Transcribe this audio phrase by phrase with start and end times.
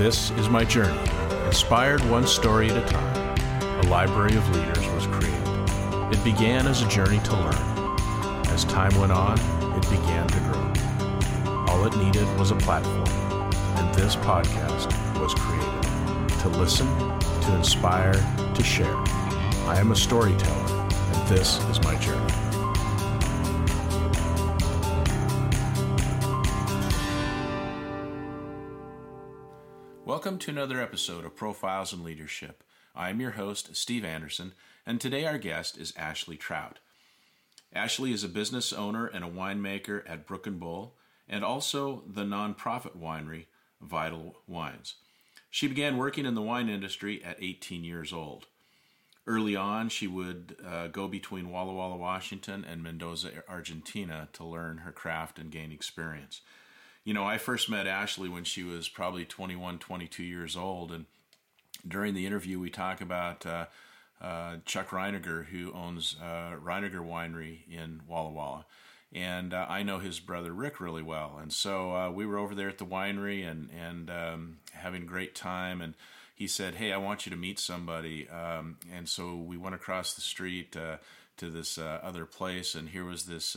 [0.00, 0.98] This is my journey.
[1.44, 5.46] Inspired one story at a time, a library of leaders was created.
[6.10, 7.98] It began as a journey to learn.
[8.46, 9.38] As time went on,
[9.76, 11.64] it began to grow.
[11.68, 13.10] All it needed was a platform,
[13.76, 14.88] and this podcast
[15.20, 16.88] was created to listen,
[17.42, 18.14] to inspire,
[18.54, 18.96] to share.
[19.66, 22.39] I am a storyteller, and this is my journey.
[30.20, 32.62] Welcome to another episode of Profiles in Leadership.
[32.94, 34.52] I am your host, Steve Anderson,
[34.84, 36.78] and today our guest is Ashley Trout.
[37.72, 40.94] Ashley is a business owner and a winemaker at Brook and Bull,
[41.26, 43.46] and also the nonprofit winery
[43.80, 44.96] Vital Wines.
[45.48, 48.46] She began working in the wine industry at 18 years old.
[49.26, 54.78] Early on, she would uh, go between Walla Walla, Washington and Mendoza, Argentina to learn
[54.78, 56.42] her craft and gain experience
[57.04, 60.92] you know, I first met Ashley when she was probably 21, 22 years old.
[60.92, 61.06] And
[61.86, 63.66] during the interview, we talk about uh,
[64.20, 68.66] uh, Chuck Reininger, who owns uh, Reininger Winery in Walla Walla.
[69.12, 71.38] And uh, I know his brother Rick really well.
[71.40, 75.34] And so uh, we were over there at the winery and, and um, having great
[75.34, 75.80] time.
[75.80, 75.94] And
[76.36, 78.28] he said, Hey, I want you to meet somebody.
[78.28, 80.98] Um, and so we went across the street uh,
[81.38, 82.74] to this other place.
[82.76, 83.56] And here was this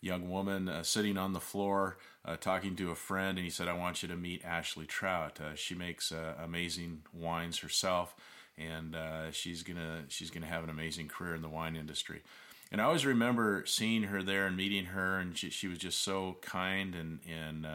[0.00, 3.72] young woman sitting on the floor uh, talking to a friend, and he said, "I
[3.72, 5.40] want you to meet Ashley Trout.
[5.40, 8.14] Uh, she makes uh, amazing wines herself,
[8.58, 12.22] and uh, she's gonna she's gonna have an amazing career in the wine industry."
[12.72, 16.02] And I always remember seeing her there and meeting her, and she, she was just
[16.02, 17.66] so kind and and.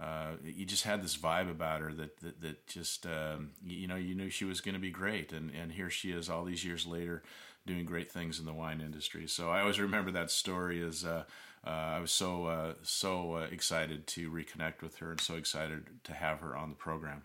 [0.00, 3.96] Uh, you just had this vibe about her that that, that just um, you know
[3.96, 6.64] you knew she was going to be great, and and here she is all these
[6.64, 7.24] years later,
[7.66, 9.26] doing great things in the wine industry.
[9.26, 11.04] So I always remember that story as
[11.68, 15.84] uh, I was so uh, so uh, excited to reconnect with her and so excited
[16.04, 17.22] to have her on the program.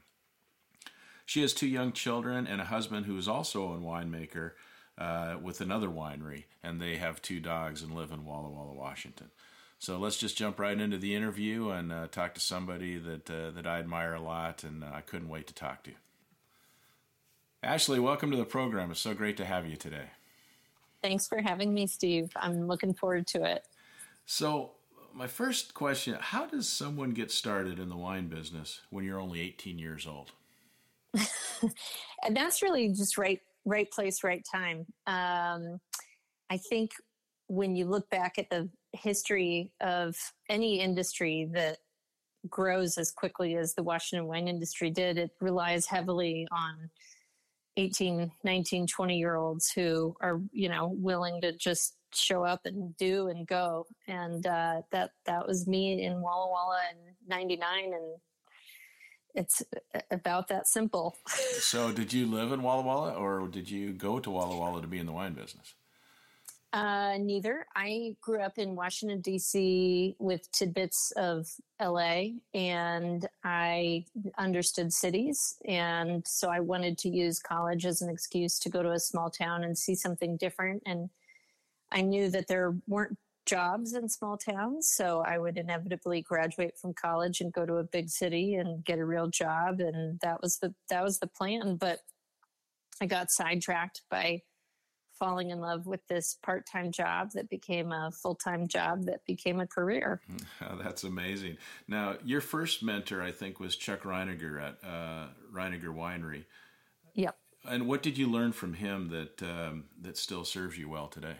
[1.26, 4.52] She has two young children and a husband who is also a winemaker
[4.98, 9.32] uh, with another winery, and they have two dogs and live in Walla Walla, Washington.
[9.80, 13.52] So let's just jump right into the interview and uh, talk to somebody that uh,
[13.52, 15.92] that I admire a lot, and I couldn't wait to talk to.
[17.64, 18.92] Ashley, welcome to the program.
[18.92, 20.08] It's so great to have you today.
[21.02, 22.30] Thanks for having me, Steve.
[22.36, 23.66] I'm looking forward to it.
[24.26, 24.72] So,
[25.14, 29.42] my first question How does someone get started in the wine business when you're only
[29.42, 30.32] 18 years old?
[32.26, 34.86] and that's really just right, right place, right time.
[35.06, 35.80] Um,
[36.50, 36.92] I think
[37.48, 40.16] when you look back at the history of
[40.50, 41.78] any industry that
[42.50, 46.90] grows as quickly as the Washington wine industry did, it relies heavily on
[47.78, 52.96] 18, 19, 20 year olds who are, you know, willing to just show up and
[52.98, 53.86] do and go.
[54.08, 56.98] And uh, that that was me in Walla Walla in
[57.28, 58.18] '99, and
[59.36, 59.64] it's
[60.12, 61.18] about that simple.
[61.60, 64.88] so, did you live in Walla Walla, or did you go to Walla Walla to
[64.88, 65.76] be in the wine business?
[66.74, 67.68] Uh, neither.
[67.76, 71.48] I grew up in Washington, D.C., with tidbits of
[71.80, 74.06] L.A., and I
[74.40, 75.56] understood cities.
[75.66, 79.30] And so I wanted to use college as an excuse to go to a small
[79.30, 80.82] town and see something different.
[80.88, 81.12] And
[81.94, 86.94] I knew that there weren't jobs in small towns, so I would inevitably graduate from
[86.94, 90.58] college and go to a big city and get a real job, and that was
[90.58, 91.76] the that was the plan.
[91.76, 92.00] But
[93.02, 94.42] I got sidetracked by
[95.20, 99.68] falling in love with this part-time job that became a full-time job that became a
[99.68, 100.22] career.
[100.62, 101.58] Oh, that's amazing.
[101.88, 106.46] Now, your first mentor, I think, was Chuck Reininger at uh, Reininger Winery.
[107.16, 107.38] Yep.
[107.66, 111.36] And what did you learn from him that um, that still serves you well today?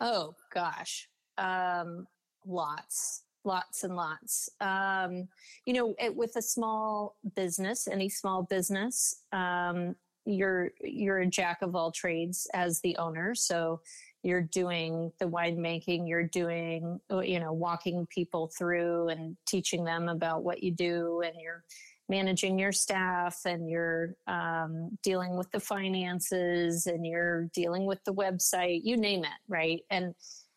[0.00, 2.06] Oh gosh, um,
[2.46, 4.48] lots, lots and lots.
[4.60, 5.28] Um,
[5.66, 9.94] you know, it, with a small business, any small business, um,
[10.24, 13.34] you're you're a jack of all trades as the owner.
[13.34, 13.80] So
[14.22, 20.44] you're doing the winemaking, you're doing you know walking people through and teaching them about
[20.44, 21.64] what you do, and you're
[22.10, 28.12] managing your staff and you're um, dealing with the finances and you're dealing with the
[28.12, 29.82] website, you name it, right?
[29.90, 30.14] And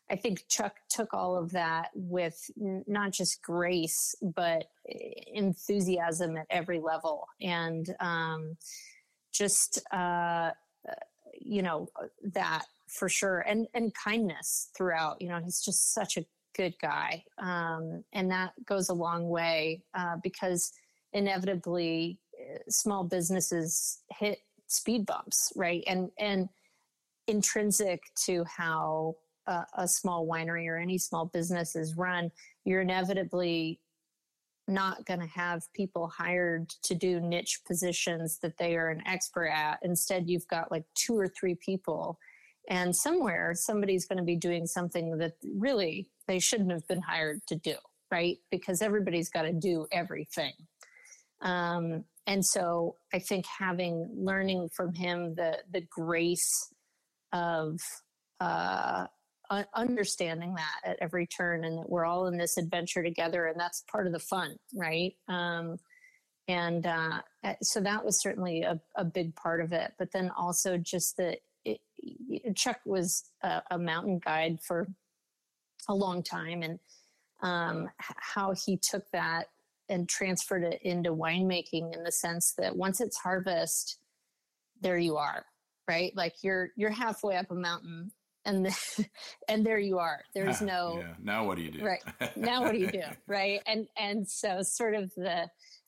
[0.09, 4.65] I think Chuck took all of that with not just grace, but
[5.33, 7.27] enthusiasm at every level.
[7.39, 8.57] And um,
[9.31, 10.51] just, uh,
[11.39, 11.87] you know,
[12.33, 13.39] that for sure.
[13.39, 15.21] And, and kindness throughout.
[15.21, 16.25] You know, he's just such a
[16.55, 17.23] good guy.
[17.37, 20.73] Um, and that goes a long way uh, because
[21.13, 25.83] inevitably uh, small businesses hit speed bumps, right?
[25.87, 26.49] And and
[27.27, 29.15] intrinsic to how
[29.47, 32.31] a, a small winery or any small business is run,
[32.65, 33.79] you're inevitably
[34.67, 39.47] not going to have people hired to do niche positions that they are an expert
[39.47, 39.79] at.
[39.83, 42.17] Instead, you've got like two or three people,
[42.69, 47.45] and somewhere somebody's going to be doing something that really they shouldn't have been hired
[47.47, 47.75] to do,
[48.09, 48.37] right?
[48.51, 50.53] Because everybody's got to do everything.
[51.43, 56.73] Um, and so I think having learning from him the the grace
[57.31, 57.77] of
[58.39, 59.07] uh,
[59.75, 63.83] understanding that at every turn and that we're all in this adventure together and that's
[63.91, 65.13] part of the fun right?
[65.27, 65.77] Um,
[66.47, 67.21] and uh,
[67.61, 69.93] so that was certainly a, a, big part of it.
[69.97, 71.39] But then also just that
[72.55, 74.87] chuck was a, a, mountain guide for
[75.87, 76.79] a long time and
[77.41, 79.47] um, how he took that
[79.93, 83.99] and transferred it into winemaking in the sense that once it's harvest
[84.81, 85.45] there you are
[85.87, 86.15] right?
[86.15, 88.11] Like you're you're halfway up a mountain
[88.45, 89.05] and the,
[89.47, 90.21] and there you are.
[90.33, 91.13] There's no yeah.
[91.21, 91.83] now what do you do?
[91.83, 92.03] Right.
[92.35, 93.61] Now what do you do right?
[93.65, 95.47] And and so sort of the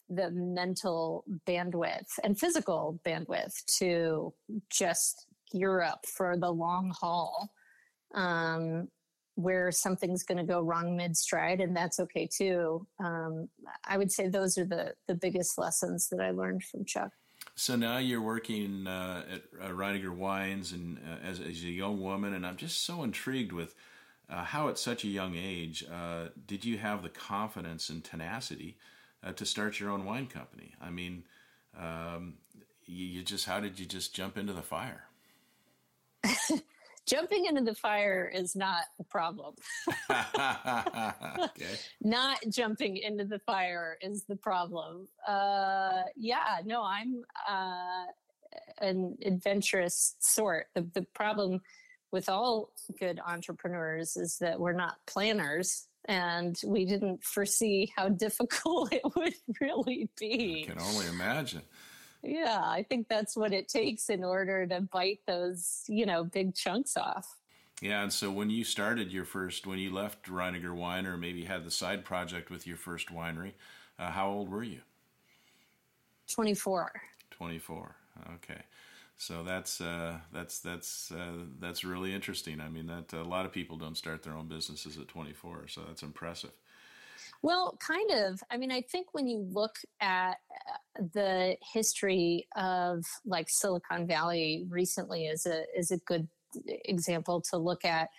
[0.09, 4.33] the mental bandwidth and physical bandwidth to
[4.69, 7.49] just gear up for the long haul
[8.13, 8.87] um,
[9.35, 13.47] where something's going to go wrong mid stride and that's okay too um,
[13.85, 17.11] i would say those are the the biggest lessons that i learned from chuck
[17.55, 22.01] so now you're working uh, at uh, Reininger Wines and uh, as, as, a young
[22.01, 23.75] woman, and I'm just so intrigued with
[24.29, 28.75] uh, how at such a young age uh, did you have the confidence and tenacity
[29.23, 30.73] uh, to start your own wine company?
[30.81, 31.23] I mean,
[31.79, 32.35] um,
[32.85, 35.05] you, you just how did you just jump into the fire?
[37.07, 39.55] jumping into the fire is not a problem.
[40.09, 41.75] okay.
[42.01, 45.07] Not jumping into the fire is the problem.
[45.27, 48.05] Uh, yeah, no, I'm uh,
[48.79, 50.67] an adventurous sort.
[50.75, 51.61] The, the problem
[52.11, 58.93] with all good entrepreneurs is that we're not planners and we didn't foresee how difficult
[58.93, 60.65] it would really be.
[60.67, 61.61] I can only imagine
[62.25, 66.53] yeah i think that's what it takes in order to bite those you know big
[66.55, 67.37] chunks off
[67.81, 71.45] yeah and so when you started your first when you left reininger wine or maybe
[71.45, 73.51] had the side project with your first winery
[73.99, 74.81] uh, how old were you
[76.27, 76.91] 24
[77.31, 77.95] 24
[78.33, 78.61] okay
[79.17, 82.59] so that's uh, that's that's uh, that's really interesting.
[82.59, 85.81] I mean, that a lot of people don't start their own businesses at 24, so
[85.87, 86.51] that's impressive.
[87.41, 88.41] Well, kind of.
[88.49, 90.37] I mean, I think when you look at
[90.99, 96.27] uh, the history of like Silicon Valley recently is a is a good
[96.85, 98.09] example to look at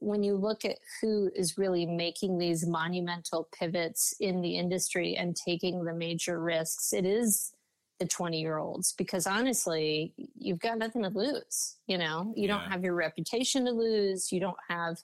[0.00, 5.36] when you look at who is really making these monumental pivots in the industry and
[5.36, 7.52] taking the major risks, it is
[7.98, 11.76] the 20 year olds because honestly, you've got nothing to lose.
[11.86, 12.58] You know, you yeah.
[12.58, 14.32] don't have your reputation to lose.
[14.32, 14.98] You don't have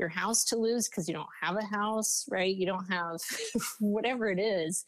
[0.00, 2.56] your house to lose because you don't have a house, right?
[2.56, 3.18] You don't have
[3.80, 4.84] whatever it is.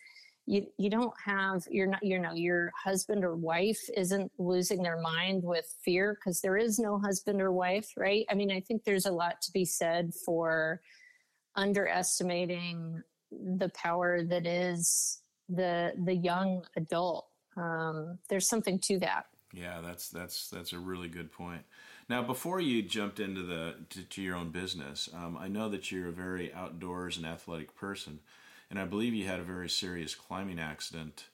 [0.46, 5.00] You you don't have you're not you know your husband or wife isn't losing their
[5.00, 8.26] mind with fear because there is no husband or wife, right?
[8.28, 10.80] I mean, I think there's a lot to be said for
[11.54, 17.28] underestimating the power that is the the young adult.
[17.56, 19.26] Um, there's something to that.
[19.52, 21.62] Yeah, that's that's that's a really good point.
[22.12, 25.90] Now, before you jumped into the to, to your own business, um, I know that
[25.90, 28.18] you're a very outdoors and athletic person,
[28.68, 31.24] and I believe you had a very serious climbing accident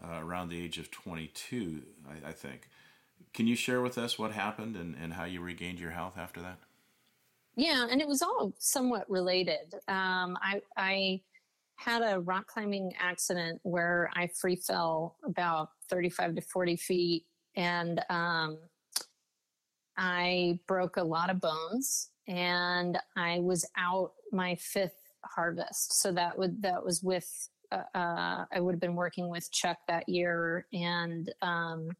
[0.00, 1.82] uh, around the age of 22.
[2.08, 2.68] I, I, think.
[3.34, 6.40] Can you share with us what happened and, and how you regained your health after
[6.40, 6.58] that?
[7.56, 9.74] Yeah, and it was all somewhat related.
[9.88, 11.20] Um, I, I
[11.74, 17.24] had a rock climbing accident where I free fell about 35 to 40 feet
[17.56, 18.58] and um,
[19.98, 26.00] I broke a lot of bones and I was out my fifth harvest.
[26.00, 27.28] So that would that was with
[27.72, 31.90] uh, uh, I would have been working with Chuck that year, and um,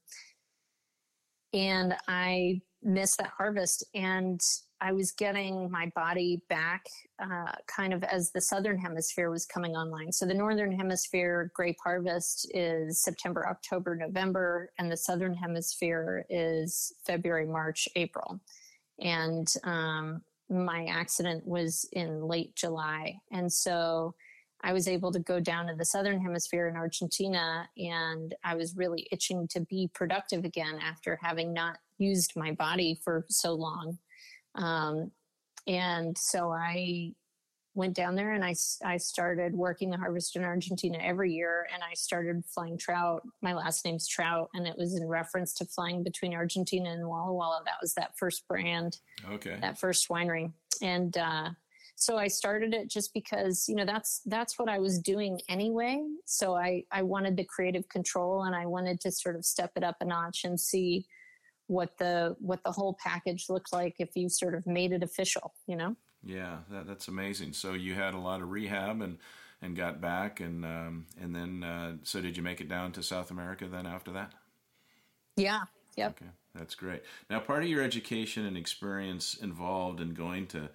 [1.53, 3.85] and I missed that harvest.
[3.95, 4.41] And
[4.81, 6.85] I was getting my body back
[7.19, 10.13] uh, kind of as the southern hemisphere was coming online.
[10.13, 16.93] So the northern hemisphere grape harvest is September, October, November, and the southern hemisphere is
[17.05, 18.41] February, March, April.
[19.01, 23.19] And um, my accident was in late July.
[23.33, 24.15] And so
[24.63, 28.77] I was able to go down to the southern hemisphere in Argentina, and I was
[28.77, 33.99] really itching to be productive again after having not used my body for so long.
[34.55, 35.11] Um,
[35.67, 37.13] and so I
[37.75, 41.83] went down there and I, I started working the harvest in Argentina every year and
[41.83, 43.23] I started flying trout.
[43.41, 47.33] My last name's Trout and it was in reference to flying between Argentina and Walla
[47.33, 47.63] Walla.
[47.65, 48.99] That was that first brand.
[49.31, 49.59] Okay.
[49.61, 50.53] That first winery.
[50.83, 51.51] And, uh,
[52.01, 56.01] so I started it just because you know that's that's what I was doing anyway.
[56.27, 59.83] So I I wanted the creative control and I wanted to sort of step it
[59.83, 61.07] up a notch and see
[61.69, 65.55] what the what the whole package looked like if you sort of made it official.
[65.67, 65.97] You know.
[66.25, 67.53] Yeah, that, that's amazing.
[67.53, 69.19] So you had a lot of rehab and
[69.63, 73.03] and got back and um, and then uh, so did you make it down to
[73.03, 74.33] South America then after that?
[75.37, 75.61] Yeah.
[75.97, 76.19] Yep.
[76.21, 77.03] Okay, that's great.
[77.29, 80.71] Now, part of your education and experience involved in going to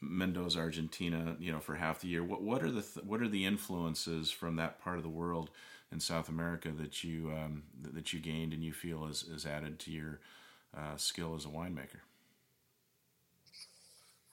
[0.00, 2.24] Mendoza, Argentina, you know, for half the year.
[2.24, 5.50] What what are the th- what are the influences from that part of the world
[5.94, 9.78] in South America that you um, that you gained and you feel is, is added
[9.78, 10.20] to your
[10.76, 12.02] uh, skill as a winemaker?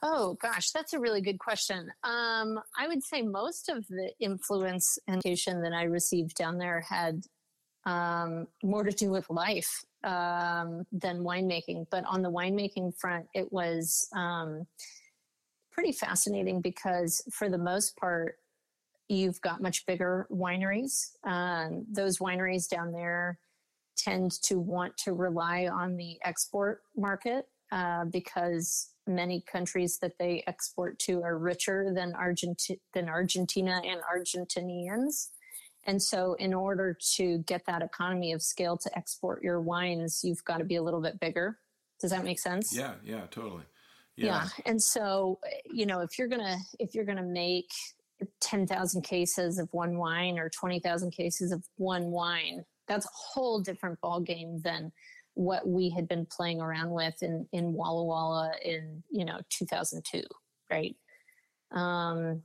[0.03, 1.91] Oh gosh, that's a really good question.
[2.03, 6.82] Um, I would say most of the influence and education that I received down there
[6.82, 7.22] had
[7.86, 11.86] um, more to do with life um, than winemaking.
[11.91, 14.65] But on the winemaking front, it was um,
[15.72, 18.38] pretty fascinating because for the most part,
[19.12, 21.12] you've got much bigger wineries.
[21.25, 23.39] Um, those wineries down there
[23.98, 30.44] tend to want to rely on the export market uh, because many countries that they
[30.48, 35.30] export to are richer than, Argenti- than Argentina and Argentinians.
[35.86, 40.44] And so, in order to get that economy of scale to export your wines, you've
[40.46, 41.58] got to be a little bit bigger.
[42.00, 42.75] Does that make sense?
[42.75, 43.63] Yeah, yeah, totally.
[44.15, 44.25] Yeah.
[44.25, 44.48] yeah.
[44.68, 47.72] And so, you know, if you're gonna if you're gonna make
[48.40, 53.10] ten thousand cases of one wine or twenty thousand cases of one wine, that's a
[53.13, 54.92] whole different ball game than
[55.34, 60.24] what we had been playing around with in in Walla Walla in you know 2002,
[60.70, 60.96] right?
[61.72, 62.44] Um,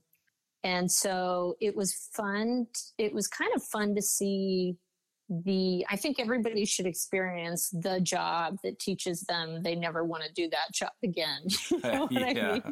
[0.62, 2.66] and so it was fun.
[2.98, 4.76] It was kind of fun to see
[5.28, 10.32] the i think everybody should experience the job that teaches them they never want to
[10.32, 11.40] do that job again
[11.70, 12.20] you know yeah.
[12.20, 12.62] I mean?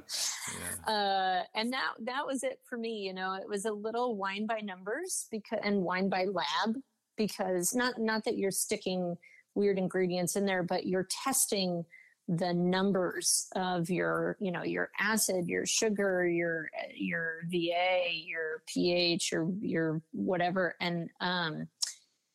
[0.87, 0.93] yeah.
[0.93, 4.47] Uh, and that that was it for me you know it was a little wine
[4.47, 6.77] by numbers because and wine by lab
[7.17, 9.17] because not not that you're sticking
[9.57, 11.85] weird ingredients in there but you're testing
[12.29, 19.31] the numbers of your you know your acid your sugar your your va your ph
[19.31, 21.69] your your whatever and um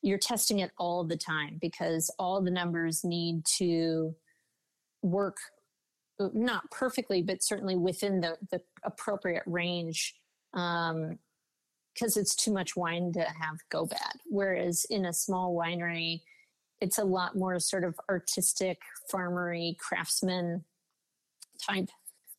[0.02, 4.16] you're testing it all the time because all the numbers need to
[5.02, 5.38] work
[6.20, 10.16] uh, not perfectly but certainly within the, the appropriate range
[10.54, 11.18] um,
[11.94, 14.14] because it's too much wine to have go bad.
[14.28, 16.22] Whereas in a small winery
[16.82, 18.80] it's a lot more sort of artistic
[19.12, 20.64] farmery craftsman
[21.62, 21.90] type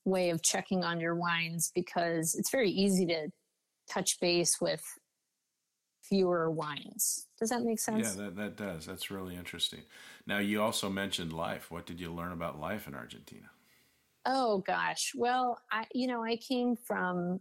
[0.05, 3.29] way of checking on your wines because it's very easy to
[3.89, 4.83] touch base with
[6.11, 7.29] fewer wines.
[7.39, 8.17] Does that make sense?
[8.17, 8.85] Yeah, that, that does.
[8.85, 9.81] That's really interesting.
[10.27, 11.71] Now, you also mentioned life.
[11.71, 13.49] What did you learn about life in Argentina?
[14.27, 15.13] Oh gosh.
[15.15, 17.41] Well, I you know, I came from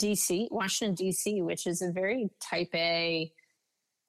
[0.00, 3.30] DC, Washington DC, which is a very type A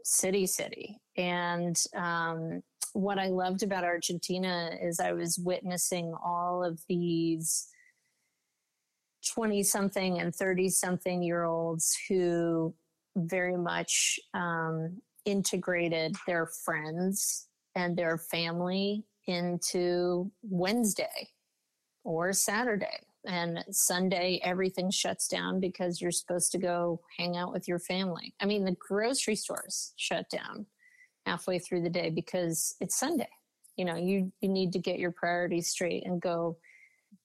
[0.04, 1.02] city city.
[1.18, 7.68] And um, what I loved about Argentina is I was witnessing all of these
[9.34, 12.74] 20 something and 30 something year olds who
[13.16, 21.30] very much um, integrated their friends and their family into Wednesday
[22.04, 23.00] or Saturday.
[23.28, 28.36] And Sunday, everything shuts down because you're supposed to go hang out with your family.
[28.40, 30.68] I mean, the grocery stores shut down
[31.26, 33.30] halfway through the day because it's Sunday.
[33.78, 36.58] You know, you, you need to get your priorities straight and go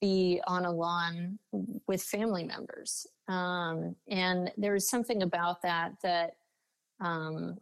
[0.00, 1.38] be on a lawn
[1.86, 3.06] with family members.
[3.28, 6.36] Um, and there was something about that that
[7.00, 7.58] um,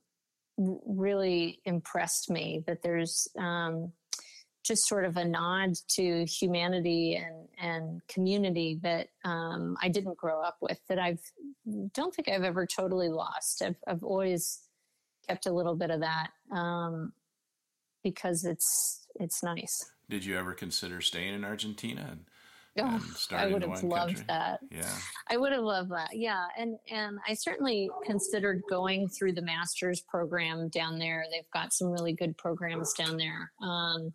[0.57, 3.93] really impressed me that there's um,
[4.65, 10.43] just sort of a nod to humanity and, and community that um, I didn't grow
[10.43, 11.23] up with that I've
[11.95, 13.63] don't think I've ever totally lost.
[13.63, 14.61] I've, I've always
[15.29, 17.13] kept a little bit of that um,
[18.03, 19.91] because it's it's nice.
[20.11, 22.25] Did you ever consider staying in Argentina and,
[22.81, 23.01] oh,
[23.31, 24.25] and I would have loved country?
[24.29, 24.61] that.
[24.71, 24.95] Yeah,
[25.31, 26.11] I would have loved that.
[26.17, 31.25] Yeah, and and I certainly considered going through the master's program down there.
[31.31, 33.53] They've got some really good programs down there.
[33.63, 34.13] Um,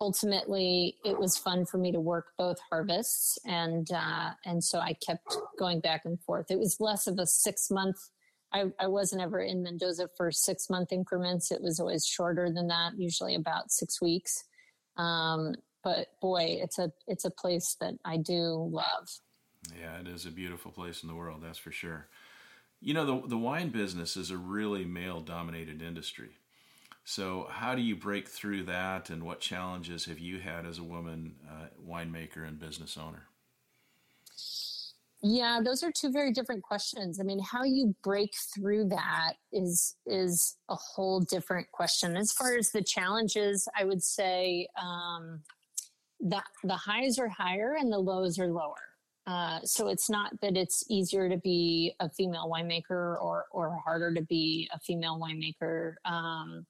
[0.00, 4.94] ultimately, it was fun for me to work both harvests, and uh, and so I
[4.94, 6.50] kept going back and forth.
[6.50, 7.96] It was less of a six month.
[8.52, 11.50] I, I wasn't ever in Mendoza for six month increments.
[11.50, 14.44] It was always shorter than that, usually about six weeks.
[14.98, 19.08] Um, but boy, it's a it's a place that I do love.
[19.78, 22.08] Yeah, it is a beautiful place in the world, that's for sure.
[22.80, 26.30] You know, the the wine business is a really male dominated industry.
[27.04, 30.84] So, how do you break through that, and what challenges have you had as a
[30.84, 33.28] woman uh, winemaker and business owner?
[35.20, 37.18] Yeah, those are two very different questions.
[37.18, 42.16] I mean, how you break through that is is a whole different question.
[42.16, 45.42] As far as the challenges, I would say um,
[46.20, 48.74] the the highs are higher and the lows are lower.
[49.26, 54.14] Uh, so it's not that it's easier to be a female winemaker or or harder
[54.14, 55.94] to be a female winemaker.
[56.04, 56.64] Um,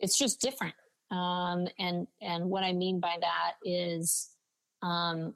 [0.00, 0.74] it's just different.
[1.10, 4.30] Um, and and what I mean by that is,
[4.82, 5.34] um,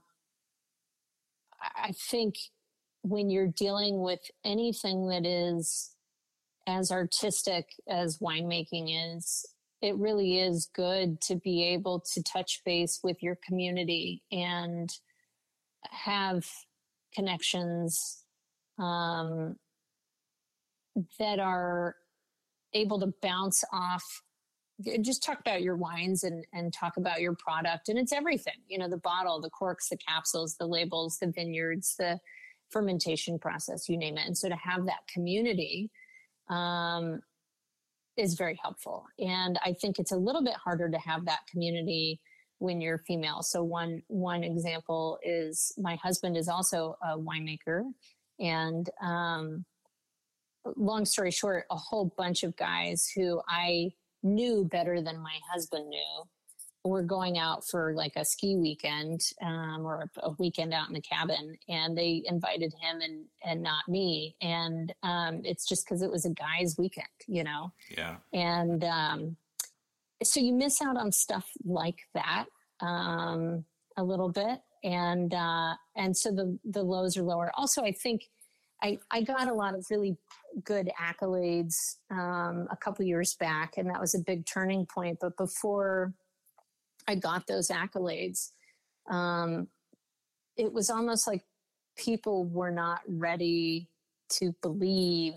[1.77, 2.35] I think
[3.03, 5.95] when you're dealing with anything that is
[6.67, 9.47] as artistic as winemaking is,
[9.83, 14.91] it really is good to be able to touch base with your community and
[15.91, 16.47] have
[17.15, 18.25] connections
[18.79, 19.57] um,
[21.19, 21.97] that are
[22.73, 24.23] able to bounce off
[25.01, 28.77] just talk about your wines and and talk about your product and it's everything you
[28.77, 32.19] know the bottle the corks the capsules the labels the vineyards the
[32.71, 34.27] fermentation process you name it.
[34.27, 35.91] And so to have that community
[36.49, 37.21] um,
[38.17, 39.05] is very helpful.
[39.19, 42.21] And i think it's a little bit harder to have that community
[42.59, 43.43] when you're female.
[43.43, 47.83] So one one example is my husband is also a winemaker
[48.41, 49.65] and um,
[50.77, 53.93] long story short a whole bunch of guys who i
[54.25, 56.23] knew better than my husband knew.
[56.87, 61.01] We're going out for like a ski weekend um, or a weekend out in the
[61.01, 64.37] cabin and they invited him and and not me.
[64.43, 67.73] And um, it's just because it was a guy's weekend you know?
[67.97, 68.17] Yeah.
[68.35, 69.37] And um,
[70.23, 72.47] so you miss out on stuff like that
[72.81, 73.65] um,
[73.97, 74.61] a little bit.
[74.83, 77.51] And uh, and so the the lows are lower.
[77.57, 78.29] Also i think
[78.83, 80.19] I, I got a lot of really
[80.63, 81.75] good accolades
[82.11, 85.19] um, a couple years back, and that was a big turning point.
[85.21, 86.15] But before
[87.09, 88.51] I got those accolades,
[89.11, 89.69] um,
[90.57, 91.45] it was almost like
[91.97, 93.91] people were not ready
[94.31, 95.35] to believe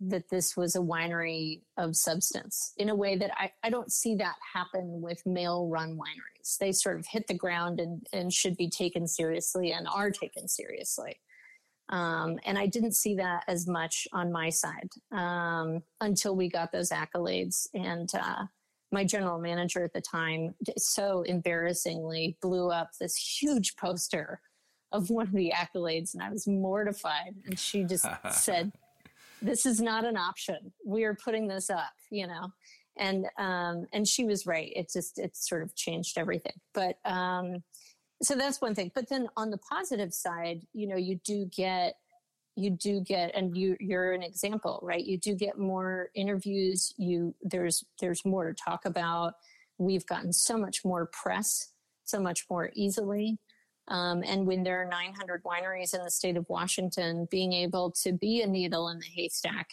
[0.00, 4.16] that this was a winery of substance in a way that I, I don't see
[4.16, 6.58] that happen with male run wineries.
[6.58, 10.48] They sort of hit the ground and, and should be taken seriously and are taken
[10.48, 11.20] seriously.
[11.90, 16.72] Um, and I didn't see that as much on my side um, until we got
[16.72, 17.66] those accolades.
[17.74, 18.44] And uh,
[18.90, 24.40] my general manager at the time so embarrassingly blew up this huge poster
[24.92, 27.34] of one of the accolades, and I was mortified.
[27.44, 28.72] And she just said,
[29.42, 30.72] "This is not an option.
[30.86, 32.48] We are putting this up," you know.
[32.96, 34.72] And um, and she was right.
[34.74, 36.54] It just it sort of changed everything.
[36.72, 37.64] But um,
[38.22, 38.90] so that's one thing.
[38.94, 41.96] But then on the positive side you know you do get
[42.56, 45.04] you do get and you you're an example right?
[45.04, 46.94] You do get more interviews.
[46.96, 49.34] You there's there's more to talk about.
[49.78, 51.72] We've gotten so much more press
[52.04, 53.38] so much more easily.
[53.88, 58.12] Um, and when there are 900 wineries in the state of washington being able to
[58.12, 59.68] be a needle in the haystack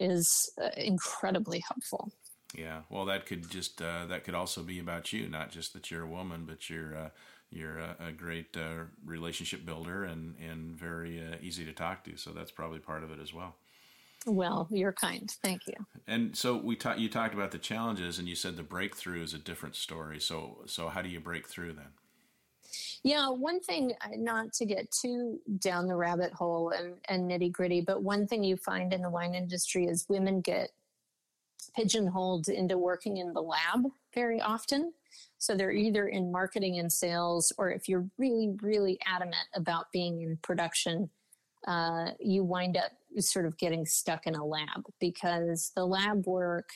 [0.00, 2.12] is uh, incredibly helpful.
[2.56, 2.80] Yeah.
[2.90, 6.02] Well that could just uh, that could also be about you not just that you're
[6.02, 7.08] a woman but you're uh,
[7.50, 12.16] you're a, a great uh, relationship builder and and very uh, easy to talk to.
[12.16, 13.56] So that's probably part of it as well.
[14.26, 15.30] Well, you're kind.
[15.42, 15.74] Thank you.
[16.06, 16.98] And so we talked.
[16.98, 20.20] You talked about the challenges, and you said the breakthrough is a different story.
[20.20, 21.92] So so how do you break through then?
[23.02, 27.52] Yeah, one thing, uh, not to get too down the rabbit hole and, and nitty
[27.52, 30.70] gritty, but one thing you find in the wine industry is women get
[31.76, 34.92] pigeonholed into working in the lab very often.
[35.38, 40.22] So they're either in marketing and sales, or if you're really, really adamant about being
[40.22, 41.10] in production,
[41.66, 46.70] uh, you wind up sort of getting stuck in a lab because the lab work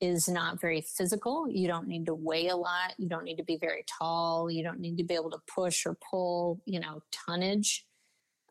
[0.00, 1.48] is not very physical.
[1.48, 2.94] You don't need to weigh a lot.
[2.98, 4.50] You don't need to be very tall.
[4.50, 7.86] You don't need to be able to push or pull, you know, tonnage.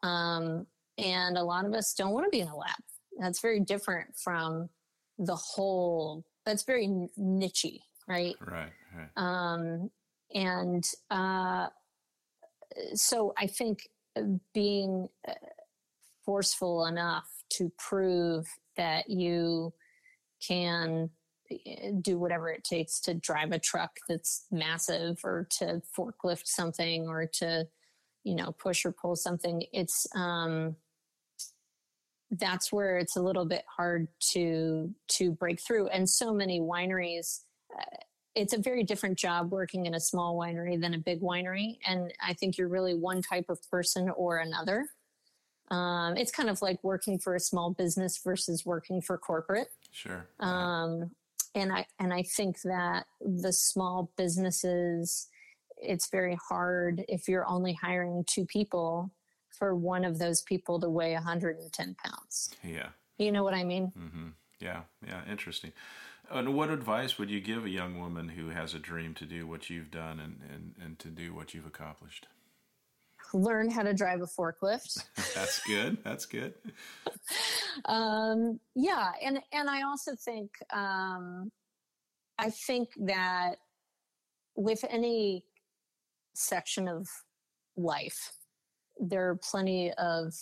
[0.02, 0.65] Um,
[0.98, 2.72] and a lot of us don't want to be in a lab.
[3.20, 4.70] That's very different from
[5.17, 6.88] the whole, that's very
[7.19, 8.36] nichey, right?
[8.45, 8.71] Right.
[8.95, 9.10] right.
[9.15, 9.89] Um,
[10.34, 11.67] and uh,
[12.93, 13.88] so I think
[14.54, 15.34] being uh,
[16.26, 18.47] forceful enough to prove
[18.78, 19.74] that you
[20.45, 21.10] can
[21.52, 21.56] uh,
[22.02, 27.26] do whatever it takes to drive a truck that's massive or to forklift something or
[27.26, 27.67] to
[28.24, 30.76] you know push or pull something it's um
[32.32, 35.88] that's where it's a little bit hard to to break through.
[35.88, 37.41] And so many wineries
[37.78, 37.98] uh,
[38.34, 41.78] it's a very different job working in a small winery than a big winery.
[41.86, 44.88] And i think you're really one type of person or another.
[45.70, 49.70] Um, it's kind of like working for a small business versus working for corporate.
[49.91, 50.28] Sure.
[50.41, 51.12] Um,
[51.56, 55.28] and i and i think that the small businesses
[55.78, 59.12] it's very hard if you're only hiring two people
[59.62, 62.50] for one of those people to weigh 110 pounds.
[62.63, 62.88] Yeah.
[63.19, 63.91] You know what I mean?
[63.95, 64.30] Mm-hmm.
[64.60, 64.82] Yeah.
[65.06, 65.21] Yeah.
[65.30, 65.71] Interesting.
[66.32, 69.45] And what advice would you give a young woman who has a dream to do
[69.45, 72.26] what you've done and, and, and to do what you've accomplished?
[73.36, 75.06] Learn how to drive a forklift.
[75.36, 76.00] That's good.
[76.04, 76.56] That's good.
[77.86, 81.52] um, yeah, and and I also think um,
[82.39, 83.60] I think that
[84.56, 85.45] with any
[86.34, 87.08] section of
[87.78, 88.34] life,
[89.01, 90.33] there are plenty of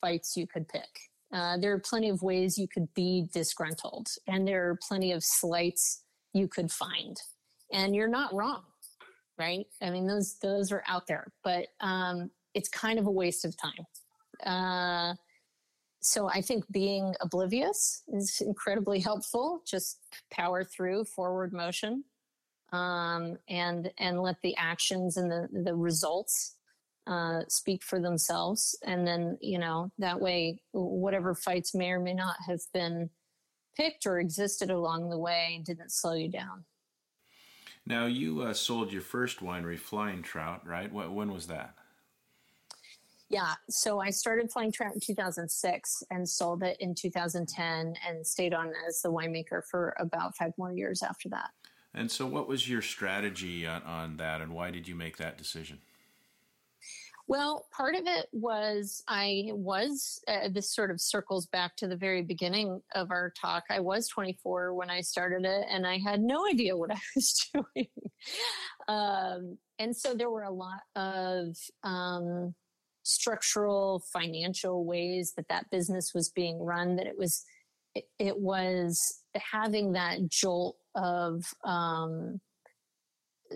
[0.00, 1.10] fights you could pick.
[1.32, 5.22] Uh, there are plenty of ways you could be disgruntled, and there are plenty of
[5.24, 7.16] slights you could find.
[7.72, 8.62] And you're not wrong,
[9.38, 9.66] right?
[9.80, 13.54] I mean, those those are out there, but um, it's kind of a waste of
[13.56, 13.86] time.
[14.44, 15.14] Uh,
[16.02, 19.62] so I think being oblivious is incredibly helpful.
[19.66, 20.00] Just
[20.32, 22.04] power through forward motion,
[22.72, 26.56] um, and and let the actions and the the results
[27.06, 28.76] uh, speak for themselves.
[28.84, 33.10] And then, you know, that way, whatever fights may or may not have been
[33.76, 36.64] picked or existed along the way didn't slow you down.
[37.86, 40.92] Now, you uh, sold your first winery, Flying Trout, right?
[40.92, 41.74] When was that?
[43.30, 48.52] Yeah, so I started Flying Trout in 2006 and sold it in 2010 and stayed
[48.52, 51.50] on as the winemaker for about five more years after that.
[51.94, 55.38] And so, what was your strategy on, on that, and why did you make that
[55.38, 55.78] decision?
[57.30, 61.94] Well, part of it was I was, uh, this sort of circles back to the
[61.94, 63.62] very beginning of our talk.
[63.70, 67.48] I was 24 when I started it, and I had no idea what I was
[67.54, 67.86] doing.
[68.88, 72.52] um, and so there were a lot of um,
[73.04, 77.44] structural, financial ways that that business was being run, that it was,
[77.94, 82.40] it, it was having that jolt of, um,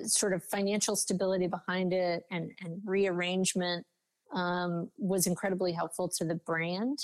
[0.04, 3.86] sort of financial stability behind it and, and rearrangement
[4.32, 6.98] um, was incredibly helpful to the brand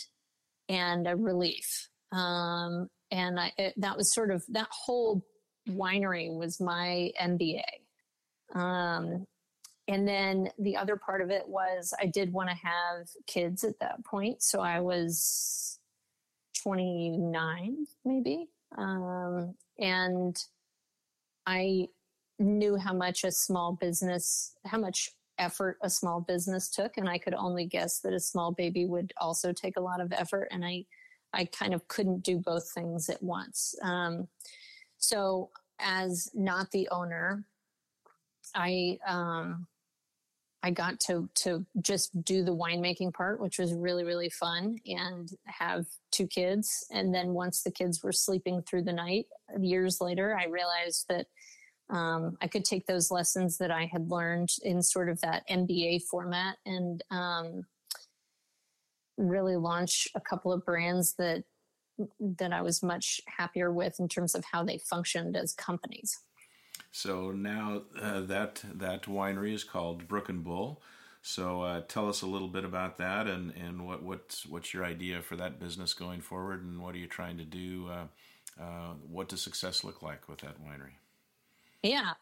[0.68, 1.88] and a relief.
[2.12, 5.24] Um, and I, it, that was sort of that whole
[5.68, 7.62] winery was my MBA.
[8.54, 9.26] Um,
[9.88, 13.78] and then the other part of it was I did want to have kids at
[13.80, 14.42] that point.
[14.42, 15.78] So I was
[16.62, 18.48] 29, maybe.
[18.76, 20.36] Um, and
[21.46, 21.88] I
[22.40, 26.96] knew how much a small business, how much effort a small business took.
[26.96, 30.12] And I could only guess that a small baby would also take a lot of
[30.12, 30.48] effort.
[30.50, 30.84] And I,
[31.32, 33.74] I kind of couldn't do both things at once.
[33.82, 34.28] Um,
[34.98, 37.44] so as not the owner,
[38.54, 39.66] I, um,
[40.62, 45.30] I got to to just do the winemaking part, which was really really fun, and
[45.46, 46.86] have two kids.
[46.90, 49.26] And then once the kids were sleeping through the night,
[49.58, 51.28] years later, I realized that
[51.90, 56.04] um, I could take those lessons that I had learned in sort of that MBA
[56.04, 57.64] format and um,
[59.16, 61.44] really launch a couple of brands that
[62.18, 66.18] that I was much happier with in terms of how they functioned as companies.
[66.92, 70.80] So now uh, that that winery is called Brook and Bull.
[71.22, 74.84] So uh, tell us a little bit about that and, and what what's what's your
[74.84, 77.88] idea for that business going forward and what are you trying to do?
[77.88, 78.06] Uh,
[78.60, 80.99] uh what does success look like with that winery?
[81.82, 82.12] Yeah.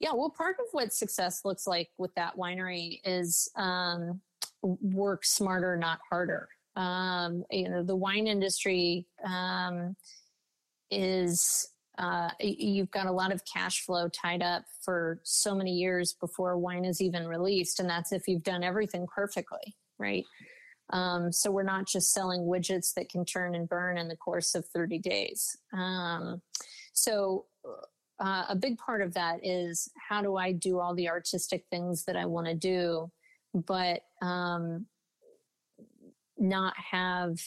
[0.00, 0.12] Yeah.
[0.12, 4.20] Well, part of what success looks like with that winery is um,
[4.62, 6.48] work smarter, not harder.
[6.76, 9.96] Um, you know, the wine industry um,
[10.90, 16.12] is, uh, you've got a lot of cash flow tied up for so many years
[16.20, 17.80] before wine is even released.
[17.80, 20.24] And that's if you've done everything perfectly, right?
[20.90, 24.54] Um, so we're not just selling widgets that can turn and burn in the course
[24.54, 25.56] of 30 days.
[25.72, 26.42] Um,
[26.92, 27.46] so
[28.18, 32.04] uh, a big part of that is how do I do all the artistic things
[32.04, 33.10] that I want to do,
[33.54, 34.86] but um,
[36.38, 37.38] not have,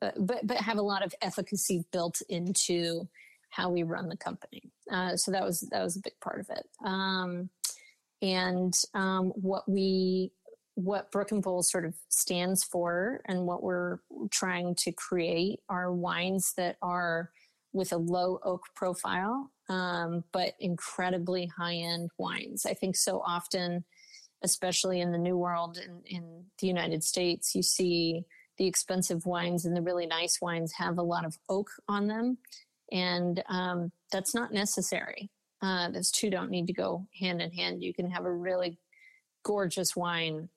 [0.00, 3.08] uh, but but have a lot of efficacy built into
[3.50, 4.72] how we run the company.
[4.90, 6.66] Uh, so that was that was a big part of it.
[6.84, 7.50] Um,
[8.20, 10.32] and um, what we
[10.74, 13.98] what Brook and Bull sort of stands for, and what we're
[14.30, 17.30] trying to create are wines that are
[17.72, 22.66] with a low oak profile um, but incredibly high end wines.
[22.66, 23.84] I think so often,
[24.42, 28.24] especially in the New World in, in the United States, you see
[28.58, 32.38] the expensive wines and the really nice wines have a lot of oak on them.
[32.90, 35.30] And um, that's not necessary.
[35.62, 37.82] Uh, those two don't need to go hand in hand.
[37.82, 38.78] You can have a really
[39.44, 40.48] gorgeous wine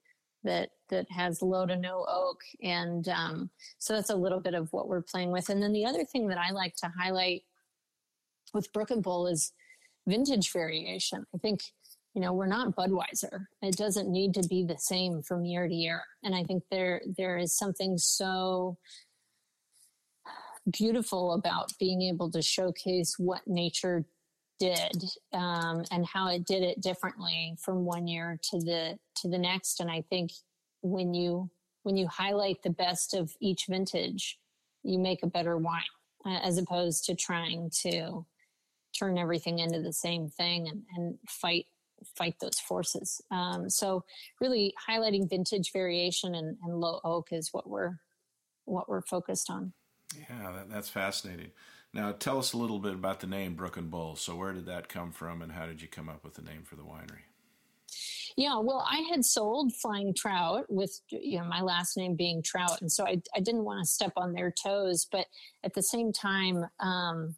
[0.45, 4.71] that that has low to no oak and um, so that's a little bit of
[4.71, 5.49] what we're playing with.
[5.49, 7.43] And then the other thing that i like to highlight
[8.53, 9.51] with Brook and Bull is
[10.07, 11.25] vintage variation.
[11.35, 11.61] I think
[12.13, 13.45] you know we're not budweiser.
[13.61, 16.01] It doesn't need to be the same from year to year.
[16.23, 18.77] And i think there there is something so
[20.71, 24.05] beautiful about being able to showcase what nature
[24.59, 29.37] did um, and how it did it differently from one year to the to the
[29.37, 30.31] next and i think
[30.81, 31.49] when you
[31.83, 34.39] when you highlight the best of each vintage
[34.83, 35.81] you make a better wine
[36.25, 38.25] uh, as opposed to trying to
[38.97, 41.65] turn everything into the same thing and, and fight
[42.17, 43.21] fight those forces.
[43.31, 44.03] Um, so
[44.41, 47.97] really highlighting vintage variation and, and, low oak is what we're
[48.65, 49.73] what we're focused on.
[50.17, 51.51] Yeah, that, that's fascinating.
[51.95, 54.17] Now tell us a little bit about the name Brook and Bull.
[54.17, 56.63] So where did that come from, and how did you come up with the name
[56.63, 57.23] for the winery?
[58.35, 62.81] Yeah, well, I had sold Flying Trout with you know my last name being Trout,
[62.81, 65.27] and so I I didn't want to step on their toes, but
[65.63, 66.65] at the same time.
[66.81, 67.35] Um,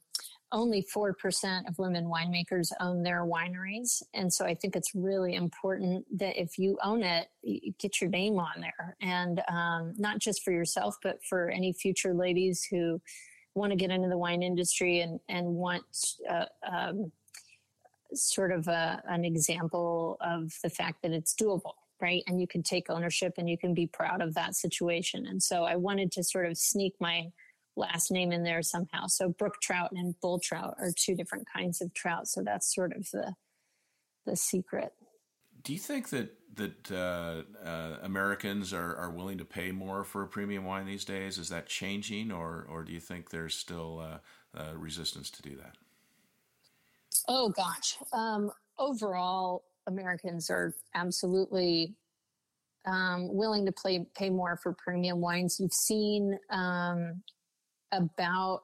[0.53, 4.01] only 4% of women winemakers own their wineries.
[4.13, 8.09] And so I think it's really important that if you own it, you get your
[8.09, 8.95] name on there.
[9.01, 13.01] And um, not just for yourself, but for any future ladies who
[13.57, 15.83] want to get into the wine industry and, and want
[16.29, 17.11] uh, um,
[18.13, 21.73] sort of a, an example of the fact that it's doable.
[21.99, 22.23] Right.
[22.27, 25.25] And you can take ownership and you can be proud of that situation.
[25.25, 27.31] And so I wanted to sort of sneak my
[27.75, 29.07] last name in there somehow.
[29.07, 32.27] So brook trout and bull trout are two different kinds of trout.
[32.27, 33.33] So that's sort of the
[34.27, 34.91] the secret.
[35.63, 40.23] Do you think that that uh, uh, Americans are, are willing to pay more for
[40.23, 41.37] a premium wine these days?
[41.37, 45.55] Is that changing, or or do you think there's still uh, uh resistance to do
[45.55, 45.75] that?
[47.27, 51.95] Oh gosh, um, overall, Americans are absolutely
[52.85, 55.59] um, willing to play, pay more for premium wines.
[55.59, 57.21] You've seen um,
[57.91, 58.63] about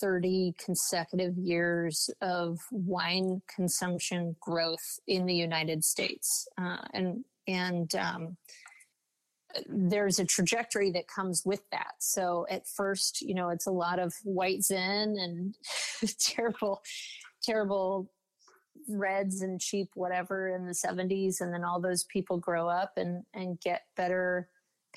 [0.00, 6.46] 30 consecutive years of wine consumption growth in the United States.
[6.60, 8.36] Uh, and and um,
[9.66, 11.94] there's a trajectory that comes with that.
[11.98, 15.54] So at first, you know, it's a lot of white zin and
[16.20, 16.82] terrible,
[17.42, 18.10] terrible
[18.88, 21.40] reds and cheap whatever in the 70s.
[21.40, 24.48] And then all those people grow up and, and get better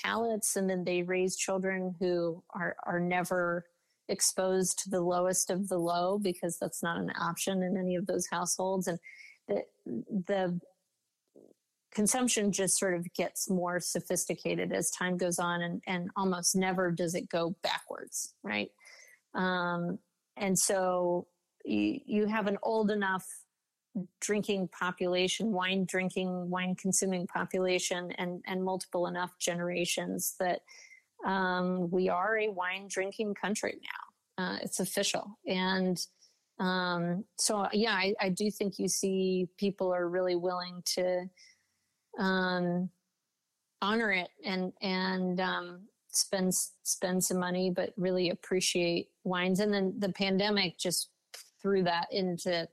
[0.02, 3.66] palates and then they raise children who are are never
[4.08, 8.06] exposed to the lowest of the low because that's not an option in any of
[8.06, 8.88] those households.
[8.88, 9.00] And
[9.48, 9.64] the
[10.28, 10.60] the
[11.92, 16.92] consumption just sort of gets more sophisticated as time goes on and, and almost never
[16.92, 18.70] does it go backwards right?
[19.34, 20.00] Um,
[20.38, 21.28] and so
[21.64, 23.26] you, you have an old enough
[24.20, 30.62] drinking population, wine drinking, wine consuming population, and and multiple enough generations that
[31.26, 34.44] um, we are a wine drinking country now.
[34.44, 35.98] Uh, it's official, and
[36.60, 41.26] um, so yeah, I, I, do think you see people are really willing to
[42.18, 42.90] um,
[43.82, 49.60] honor it and and um, spend spend some money, but really appreciate wines.
[49.60, 51.10] And then the pandemic just
[51.62, 52.68] threw that into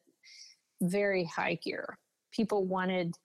[0.80, 1.98] very high gear.
[2.32, 3.16] People wanted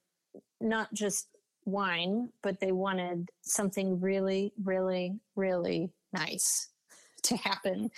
[0.59, 1.27] not just
[1.67, 6.69] wine, but they wanted something really, really, really nice
[7.23, 7.89] to happen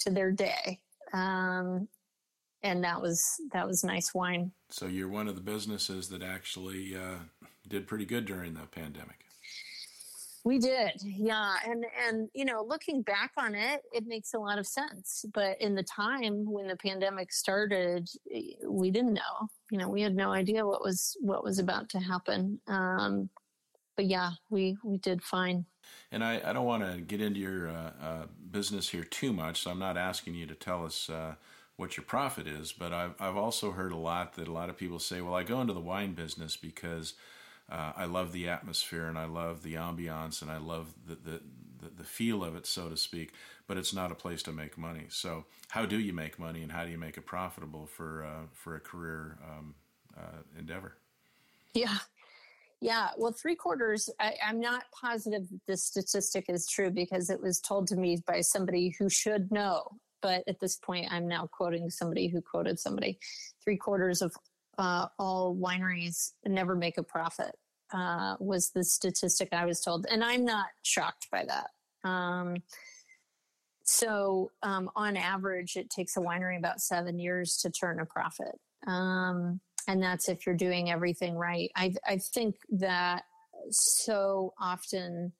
[0.00, 0.80] to their day.
[1.12, 1.88] Um,
[2.64, 4.52] and that was that was nice wine.
[4.70, 7.18] So you're one of the businesses that actually uh,
[7.66, 9.24] did pretty good during the pandemic.
[10.44, 14.58] We did, yeah, and and you know, looking back on it, it makes a lot
[14.58, 15.24] of sense.
[15.32, 18.10] But in the time when the pandemic started,
[18.66, 19.48] we didn't know.
[19.70, 22.58] You know, we had no idea what was what was about to happen.
[22.66, 23.30] Um,
[23.96, 25.64] but yeah, we we did fine.
[26.10, 29.62] And I, I don't want to get into your uh, uh, business here too much,
[29.62, 31.34] so I'm not asking you to tell us uh,
[31.76, 32.72] what your profit is.
[32.72, 35.44] But I've I've also heard a lot that a lot of people say, well, I
[35.44, 37.14] go into the wine business because
[37.70, 41.40] uh, I love the atmosphere and I love the ambiance and I love the, the,
[41.80, 43.32] the, the, feel of it, so to speak,
[43.66, 45.06] but it's not a place to make money.
[45.08, 48.46] So, how do you make money and how do you make it profitable for, uh,
[48.52, 49.74] for a career um,
[50.16, 50.96] uh, endeavor?
[51.74, 51.98] Yeah.
[52.82, 54.10] Yeah, well, three quarters.
[54.18, 58.20] I, am not positive that this statistic is true because it was told to me
[58.26, 59.86] by somebody who should know.
[60.20, 63.20] But at this point, I'm now quoting somebody who quoted somebody.
[63.62, 64.34] Three quarters of
[64.78, 67.54] uh, all wineries never make a profit
[67.92, 72.08] uh, was the statistic I was told, and I'm not shocked by that.
[72.08, 72.56] Um,
[73.84, 78.58] so, um, on average, it takes a winery about seven years to turn a profit,
[78.86, 81.70] um, and that's if you're doing everything right.
[81.76, 83.24] I, I think that
[83.70, 85.32] so often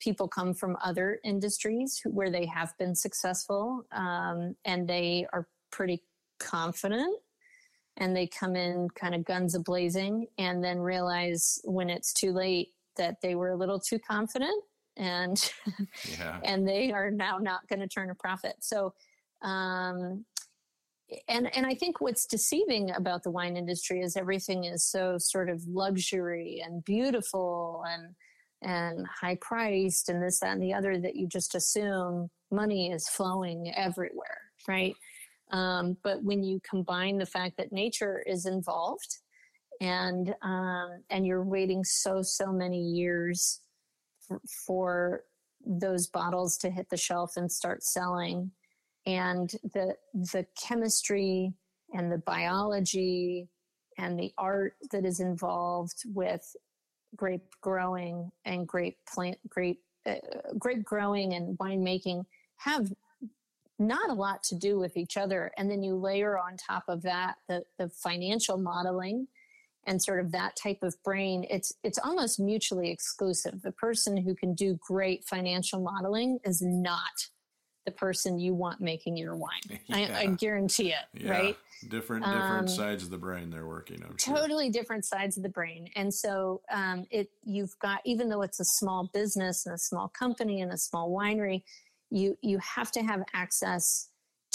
[0.00, 6.02] people come from other industries where they have been successful um, and they are pretty
[6.38, 7.16] confident
[7.96, 12.32] and they come in kind of guns a blazing and then realize when it's too
[12.32, 14.62] late that they were a little too confident
[14.96, 15.52] and
[16.18, 16.38] yeah.
[16.44, 18.92] and they are now not going to turn a profit so
[19.42, 20.24] um,
[21.28, 25.48] and and I think what's deceiving about the wine industry is everything is so sort
[25.50, 28.14] of luxury and beautiful and
[28.62, 33.08] and high priced and this that and the other that you just assume money is
[33.08, 34.94] flowing everywhere, right?
[35.50, 39.18] Um, but when you combine the fact that nature is involved
[39.80, 43.60] and um, and you're waiting so so many years
[44.26, 45.24] for, for
[45.66, 48.50] those bottles to hit the shelf and start selling
[49.06, 49.94] and the
[50.32, 51.52] the chemistry
[51.92, 53.48] and the biology
[53.98, 56.54] and the art that is involved with
[57.16, 60.14] grape growing and grape plant grape uh,
[60.58, 62.24] grape growing and winemaking
[62.56, 62.90] have
[63.78, 67.02] not a lot to do with each other and then you layer on top of
[67.02, 69.26] that the, the financial modeling
[69.86, 74.34] and sort of that type of brain it's it's almost mutually exclusive the person who
[74.34, 77.28] can do great financial modeling is not
[77.84, 79.50] the person you want making your wine.
[79.86, 79.96] Yeah.
[79.96, 81.30] I, I, guarantee it, yeah.
[81.30, 81.56] right?
[81.88, 84.16] Different different um, sides of the brain they're working on.
[84.16, 84.72] Totally sure.
[84.72, 88.64] different sides of the brain, and so um, it you've got even though it's a
[88.64, 91.62] small business and a small company and a small winery,
[92.14, 94.08] you you have to have access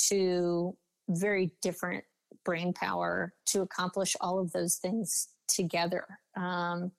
[0.07, 0.75] to
[1.09, 2.03] very different
[2.45, 6.05] brain power to accomplish all of those things together.
[6.37, 6.91] Um,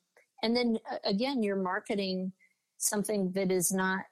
[0.42, 2.32] and then again, you're marketing
[2.78, 4.04] something that is not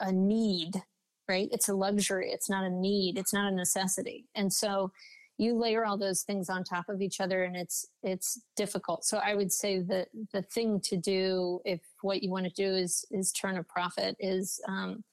[0.00, 0.82] a need
[1.28, 1.48] right?
[1.52, 2.30] It's a luxury.
[2.30, 3.18] It's not a need.
[3.18, 4.26] It's not a necessity.
[4.34, 4.92] And so
[5.38, 9.04] you layer all those things on top of each other and it's it's difficult.
[9.04, 12.74] So I would say that the thing to do if what you want to do
[12.74, 15.04] is is turn a profit is um,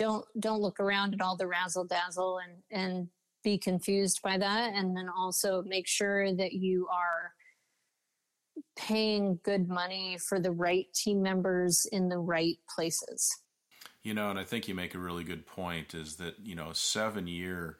[0.00, 3.08] don't don't look around at all the razzle dazzle and and
[3.44, 4.72] be confused by that.
[4.74, 7.32] And then also make sure that you are
[8.76, 13.30] paying good money for the right team members in the right places.
[14.02, 16.70] You know, and I think you make a really good point is that, you know,
[16.70, 17.76] a seven year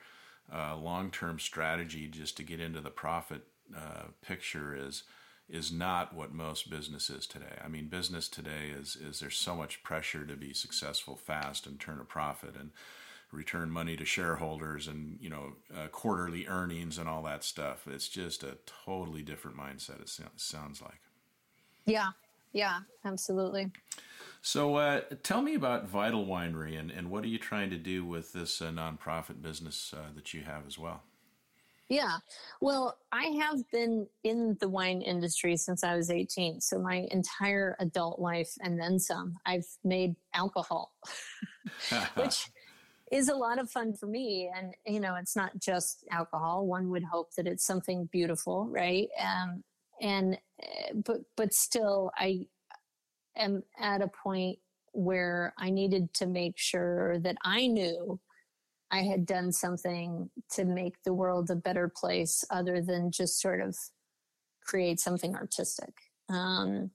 [0.53, 3.43] uh, long term strategy just to get into the profit
[3.75, 5.05] uh, picture is
[5.51, 7.59] is not what most business is today.
[7.65, 11.79] I mean, business today is is there's so much pressure to be successful fast and
[11.79, 12.71] turn a profit and
[13.33, 17.87] return money to shareholders and you know uh, quarterly earnings and all that stuff.
[17.87, 20.01] It's just a totally different mindset.
[20.01, 21.01] It sounds like.
[21.87, 22.11] Yeah,
[22.53, 23.71] yeah, absolutely.
[24.43, 28.05] So uh, tell me about Vital Winery and, and what are you trying to do
[28.05, 31.03] with this uh, nonprofit business uh, that you have as well?
[31.91, 32.19] Yeah,
[32.61, 36.61] well, I have been in the wine industry since I was 18.
[36.61, 40.93] So my entire adult life and then some, I've made alcohol,
[42.15, 42.49] which
[43.11, 44.49] is a lot of fun for me.
[44.57, 46.65] And, you know, it's not just alcohol.
[46.65, 49.09] One would hope that it's something beautiful, right?
[49.21, 49.65] Um,
[50.01, 52.47] and, uh, but, but still, I,
[53.37, 54.61] am at a point
[54.93, 58.21] where I needed to make sure that I knew
[58.91, 63.61] I had done something to make the world a better place other than just sort
[63.61, 63.77] of
[64.65, 65.93] create something artistic.
[66.29, 66.91] Um,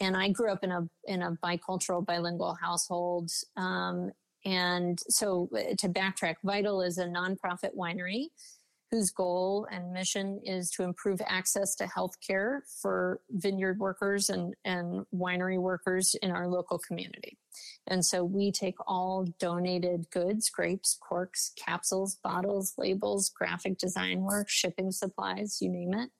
[0.00, 3.30] and I grew up in a in a bicultural bilingual household.
[3.56, 4.12] Um,
[4.44, 8.28] and so uh, to backtrack, Vital is a nonprofit winery
[8.90, 14.54] whose goal and mission is to improve access to health care for vineyard workers and,
[14.64, 17.36] and winery workers in our local community.
[17.86, 24.48] And so we take all donated goods, grapes, corks, capsules, bottles, labels, graphic design work,
[24.48, 26.10] shipping supplies, you name it.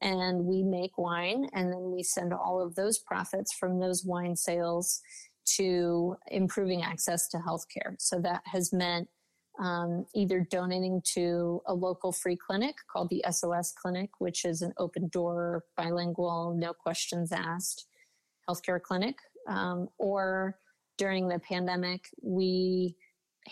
[0.00, 4.36] And we make wine and then we send all of those profits from those wine
[4.36, 5.00] sales
[5.56, 7.94] to improving access to healthcare.
[7.98, 9.08] So that has meant
[9.58, 14.72] um, either donating to a local free clinic called the SOS Clinic, which is an
[14.78, 17.86] open door, bilingual, no questions asked
[18.48, 19.16] healthcare clinic,
[19.48, 20.58] um, or
[20.96, 22.96] during the pandemic, we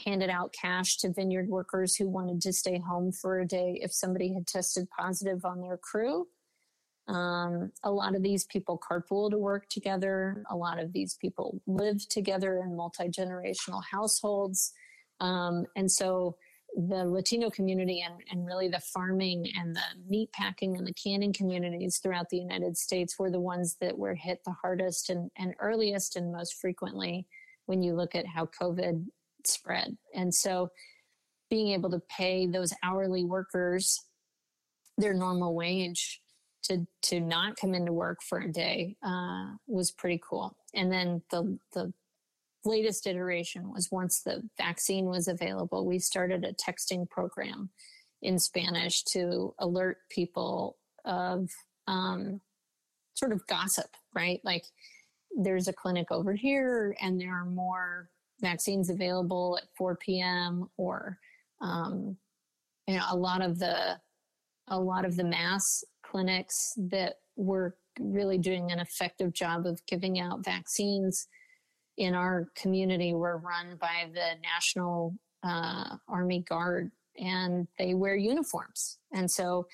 [0.05, 3.93] handed out cash to vineyard workers who wanted to stay home for a day if
[3.93, 6.27] somebody had tested positive on their crew.
[7.09, 10.45] Um, a lot of these people carpool to work together.
[10.51, 14.73] A lot of these people live together in multi generational households.
[15.21, 16.37] Um, and so
[16.77, 21.33] the Latino community and, and really the farming and the meat packing and the canning
[21.33, 25.55] communities throughout the United States were the ones that were hit the hardest and, and
[25.59, 27.27] earliest and most frequently
[27.65, 29.07] when you look at how COVID
[29.47, 29.97] spread.
[30.15, 30.71] And so
[31.49, 33.99] being able to pay those hourly workers
[34.99, 36.21] their normal wage
[36.65, 40.57] to to not come into work for a day uh, was pretty cool.
[40.75, 41.93] And then the the
[42.67, 47.71] latest iteration was once the vaccine was available, we started a texting program
[48.23, 51.49] in Spanish to alert people of
[51.87, 52.41] um,
[53.15, 54.41] sort of gossip, right?
[54.45, 54.65] Like
[55.37, 58.09] there's a clinic over here and there are more
[58.41, 60.69] vaccines available at 4 p.m.
[60.77, 61.19] or
[61.61, 62.17] um,
[62.87, 63.99] you know a lot of the
[64.69, 70.19] a lot of the mass clinics that were really doing an effective job of giving
[70.21, 71.29] out vaccines
[71.97, 78.99] in our community were run by the National uh, Army Guard, and they wear uniforms.
[79.13, 79.67] And so,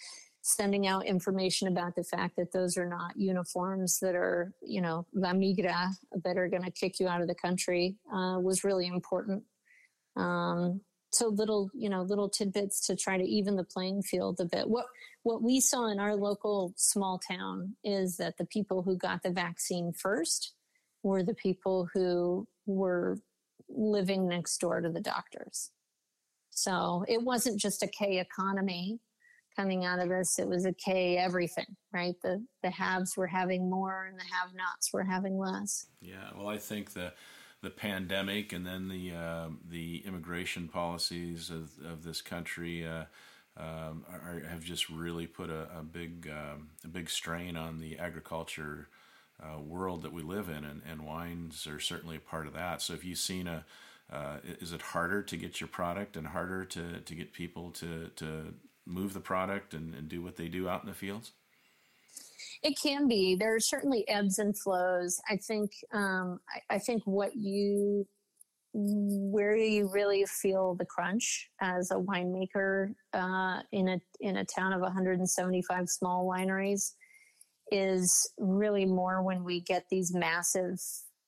[0.45, 5.07] sending out information about the fact that those are not uniforms that are, you know,
[5.15, 5.89] la migra
[6.25, 9.45] that are going to kick you out of the country uh, was really important.
[10.17, 10.81] Um,
[11.13, 14.69] so little, you know, little tidbits to try to even the playing field a bit.
[14.69, 14.87] What
[15.23, 19.31] what we saw in our local small town is that the people who got the
[19.31, 20.55] vaccine first
[21.03, 23.19] were the people who were
[23.69, 25.71] living next door to the doctors.
[26.51, 29.01] So it wasn't just a K economy
[29.57, 32.15] coming out of this, it was a K everything, right?
[32.23, 35.87] The the haves were having more and the have nots were having less.
[36.01, 37.13] Yeah, well I think the
[37.63, 43.05] the pandemic and then the uh, the immigration policies of, of this country uh,
[43.57, 47.99] um, are, have just really put a, a big um, a big strain on the
[47.99, 48.89] agriculture
[49.43, 52.83] uh, world that we live in, and, and wines are certainly a part of that.
[52.83, 53.65] So, if you've seen a,
[54.13, 58.11] uh, is it harder to get your product and harder to, to get people to,
[58.17, 58.55] to
[58.87, 61.33] move the product and, and do what they do out in the fields?
[62.63, 63.35] It can be.
[63.35, 65.21] There are certainly ebbs and flows.
[65.29, 65.73] I think.
[65.93, 68.07] Um, I, I, think what you,
[68.73, 74.73] where you really feel the crunch as a winemaker uh, in a in a town
[74.73, 76.93] of 175 small wineries
[77.73, 80.79] is really more when we get these massive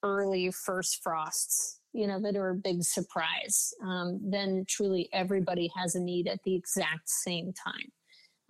[0.03, 3.72] early first frosts, you know, that are a big surprise.
[3.82, 7.90] Um, then truly everybody has a need at the exact same time.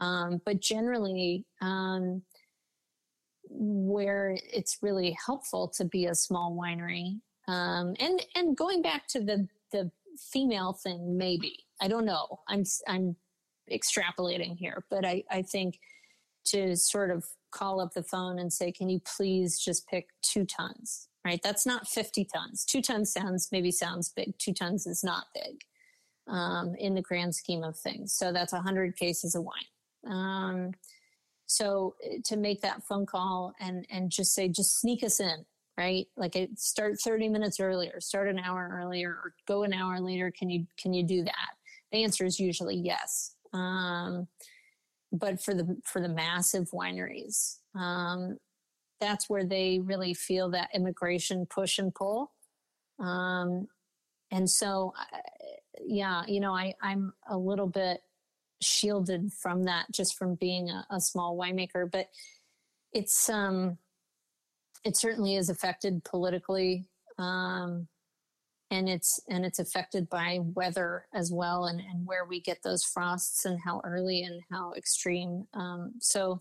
[0.00, 2.22] Um, but generally, um,
[3.48, 9.20] where it's really helpful to be a small winery, um, and and going back to
[9.20, 9.92] the the
[10.32, 12.40] female thing, maybe I don't know.
[12.48, 13.14] I'm I'm
[13.70, 15.78] extrapolating here, but I I think
[16.46, 17.24] to sort of
[17.54, 21.40] call up the phone and say, can you please just pick two tons, right?
[21.42, 22.64] That's not 50 tons.
[22.64, 24.36] Two tons sounds, maybe sounds big.
[24.38, 25.62] Two tons is not big
[26.26, 28.12] um, in the grand scheme of things.
[28.12, 30.12] So that's 100 cases of wine.
[30.12, 30.72] Um,
[31.46, 35.44] so eh, to make that phone call and, and just say, just sneak us in,
[35.78, 36.06] right?
[36.16, 40.30] Like it, start 30 minutes earlier, start an hour earlier or go an hour later.
[40.30, 41.50] Can you, can you do that?
[41.92, 43.36] The answer is usually yes.
[43.52, 44.26] Um,
[45.14, 48.38] but for the for the massive wineries, um,
[49.00, 52.32] that's where they really feel that immigration push and pull.
[52.98, 53.68] Um,
[54.30, 54.92] and so,
[55.84, 58.00] yeah, you know, I I'm a little bit
[58.60, 62.08] shielded from that just from being a, a small winemaker, but
[62.92, 63.78] it's um,
[64.84, 66.86] it certainly is affected politically.
[67.18, 67.88] Um,
[68.74, 72.84] and it's and it's affected by weather as well and, and where we get those
[72.84, 75.46] frosts and how early and how extreme.
[75.54, 76.40] Um, so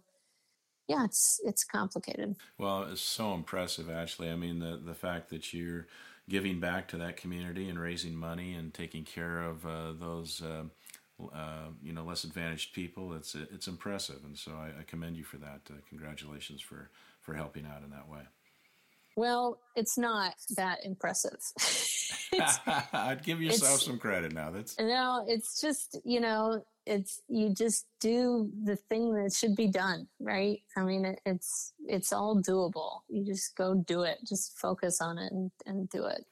[0.87, 2.35] yeah it's it's complicated.
[2.57, 5.87] Well it's so impressive actually i mean the the fact that you're
[6.29, 10.63] giving back to that community and raising money and taking care of uh, those uh,
[11.33, 14.19] uh, you know less advantaged people it's it's impressive.
[14.23, 15.61] And so I, I commend you for that.
[15.69, 16.89] Uh, congratulations for
[17.21, 18.21] for helping out in that way
[19.15, 21.39] well, it's not that impressive.
[22.93, 24.51] I'd give yourself some credit now.
[24.51, 29.67] That's no, it's just you know, it's you just do the thing that should be
[29.67, 30.59] done, right?
[30.75, 33.01] I mean, it, it's it's all doable.
[33.09, 34.17] You just go do it.
[34.27, 36.25] Just focus on it and, and do it.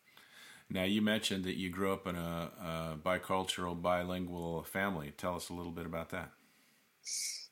[0.69, 5.11] Now, you mentioned that you grew up in a, a bicultural, bilingual family.
[5.17, 6.31] Tell us a little bit about that.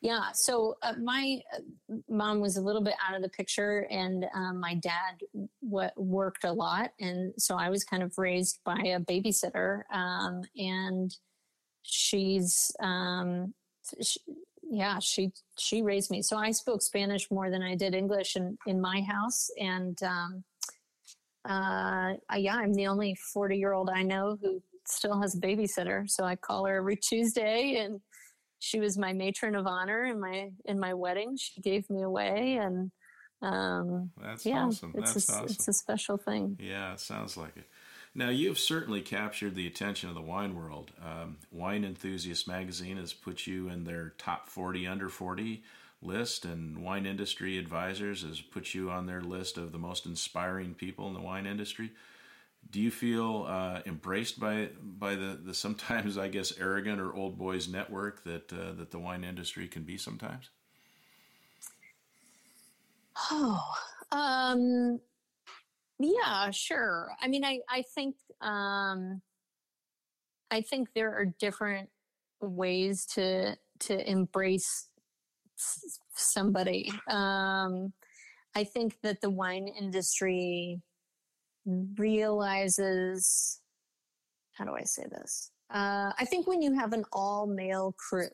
[0.02, 0.30] Yeah.
[0.34, 4.60] So uh, my uh, mom was a little bit out of the picture, and um,
[4.60, 5.20] my dad
[5.62, 9.82] w- worked a lot, and so I was kind of raised by a babysitter.
[9.94, 11.14] Um, and
[11.84, 13.54] she's, um,
[14.02, 14.20] she,
[14.72, 16.22] yeah, she she raised me.
[16.22, 20.44] So I spoke Spanish more than I did English in in my house, and um,
[21.44, 26.10] uh, yeah, I'm the only forty year old I know who still has a babysitter.
[26.10, 28.00] So I call her every Tuesday and
[28.60, 31.38] she was my matron of honor in my in my wedding.
[31.38, 32.92] She gave me away, and
[33.42, 34.94] um, that's yeah, awesome.
[34.96, 35.46] It's that's a, awesome.
[35.46, 36.58] It's a special thing.
[36.60, 37.66] Yeah, it sounds like it.
[38.16, 40.92] Now you've certainly captured the attention of the wine world.
[41.04, 45.64] Um, wine Enthusiast magazine has put you in their top forty under forty
[46.02, 50.74] list, and Wine Industry Advisors has put you on their list of the most inspiring
[50.74, 51.92] people in the wine industry.
[52.72, 57.38] Do you feel uh, embraced by by the, the sometimes I guess arrogant or old
[57.38, 60.50] boys network that uh, that the wine industry can be sometimes?
[63.32, 63.62] Oh,
[64.12, 65.00] um,
[66.00, 67.12] yeah, sure.
[67.22, 69.22] I mean, I I think um,
[70.52, 71.90] I think there are different
[72.42, 74.88] ways to to embrace
[76.14, 76.92] somebody.
[77.10, 77.94] Um,
[78.56, 80.82] I think that the wine industry
[81.66, 83.62] realizes
[84.54, 85.52] how do I say this?
[85.74, 88.30] Uh, I think when you have an all male crew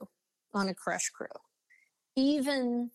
[0.54, 1.28] on a crush crew,
[2.16, 2.90] even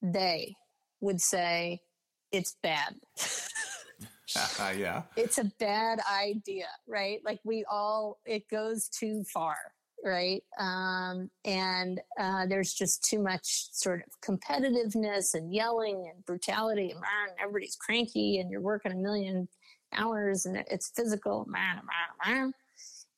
[0.00, 0.54] they
[1.00, 1.80] would say
[2.30, 2.94] it's bad.
[4.76, 5.02] yeah.
[5.16, 7.20] It's a bad idea, right?
[7.24, 9.56] Like we all, it goes too far,
[10.04, 10.42] right?
[10.58, 17.02] Um, and uh, there's just too much sort of competitiveness and yelling and brutality, and
[17.40, 19.48] everybody's cranky, and you're working a million
[19.92, 21.46] hours, and it's physical.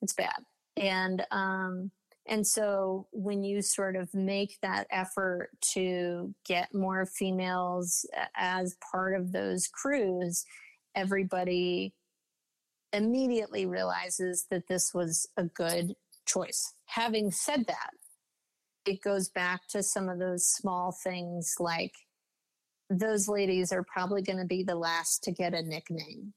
[0.01, 0.43] It's bad,
[0.77, 1.91] and um,
[2.27, 8.05] and so when you sort of make that effort to get more females
[8.35, 10.45] as part of those crews,
[10.95, 11.93] everybody
[12.93, 15.95] immediately realizes that this was a good
[16.31, 16.73] choice.
[16.85, 17.91] Having said that,
[18.85, 21.93] it goes back to some of those small things like
[22.89, 26.33] those ladies are probably going to be the last to get a nickname.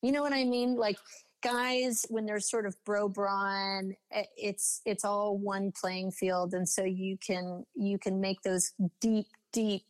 [0.00, 0.76] You know what I mean?
[0.76, 0.96] Like
[1.42, 6.68] guys, when they're sort of bro brawn, eh, it's it's all one playing field, and
[6.68, 9.82] so you can you can make those deep, deep,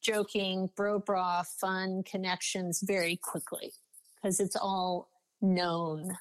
[0.00, 3.72] joking, bro bra, fun connections very quickly
[4.16, 5.10] because it's all
[5.42, 6.16] known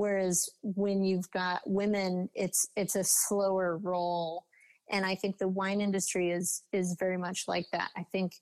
[0.00, 4.46] Whereas when you've got women, it's it's a slower roll.
[4.90, 7.90] And I think the wine industry is is very much like that.
[7.94, 8.32] I think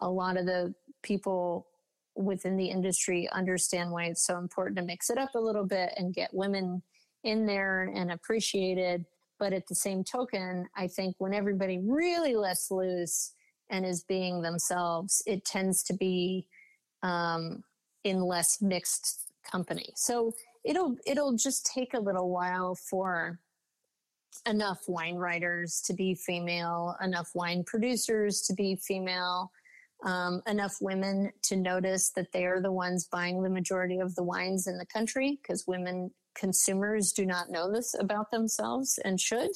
[0.00, 1.68] a lot of the people
[2.16, 5.92] within the industry understand why it's so important to mix it up a little bit
[5.96, 6.82] and get women
[7.22, 9.06] in there and appreciated.
[9.38, 13.34] But at the same token, I think when everybody really lets loose
[13.70, 16.48] and is being themselves, it tends to be
[17.04, 17.62] um,
[18.02, 19.92] in less mixed company.
[19.94, 20.32] So
[20.64, 23.38] it'll it'll just take a little while for
[24.46, 29.50] enough wine writers to be female, enough wine producers to be female,
[30.04, 34.22] um, enough women to notice that they are the ones buying the majority of the
[34.22, 39.50] wines in the country because women consumers do not know this about themselves and should.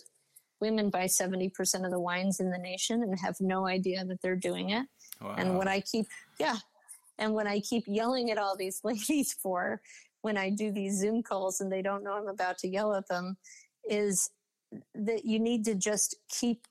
[0.60, 4.36] Women buy 70% of the wines in the nation and have no idea that they're
[4.36, 4.86] doing it.
[5.20, 5.34] Wow.
[5.36, 6.06] And what I keep,
[6.38, 6.56] yeah.
[7.18, 9.80] And what I keep yelling at all these ladies for
[10.28, 13.08] when I do these Zoom calls and they don't know I'm about to yell at
[13.08, 13.38] them
[13.88, 14.30] is
[14.94, 16.66] that you need to just keep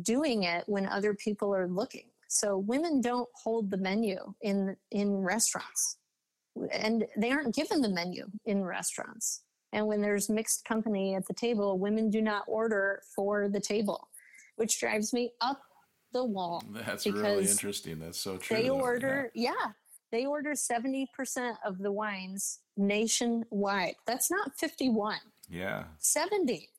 [0.00, 2.08] doing it when other people are looking.
[2.28, 5.98] So women don't hold the menu in in restaurants.
[6.72, 9.42] And they aren't given the menu in restaurants.
[9.74, 14.08] And when there's mixed company at the table, women do not order for the table,
[14.56, 15.60] which drives me up
[16.14, 16.62] the wall.
[16.70, 17.98] That's really interesting.
[17.98, 18.56] That's so true.
[18.56, 19.50] They order, yeah.
[19.50, 19.72] yeah,
[20.10, 21.08] they order 70%
[21.66, 23.96] of the wines nationwide.
[24.06, 25.18] That's not 51.
[25.48, 25.84] Yeah.
[25.98, 26.70] 70.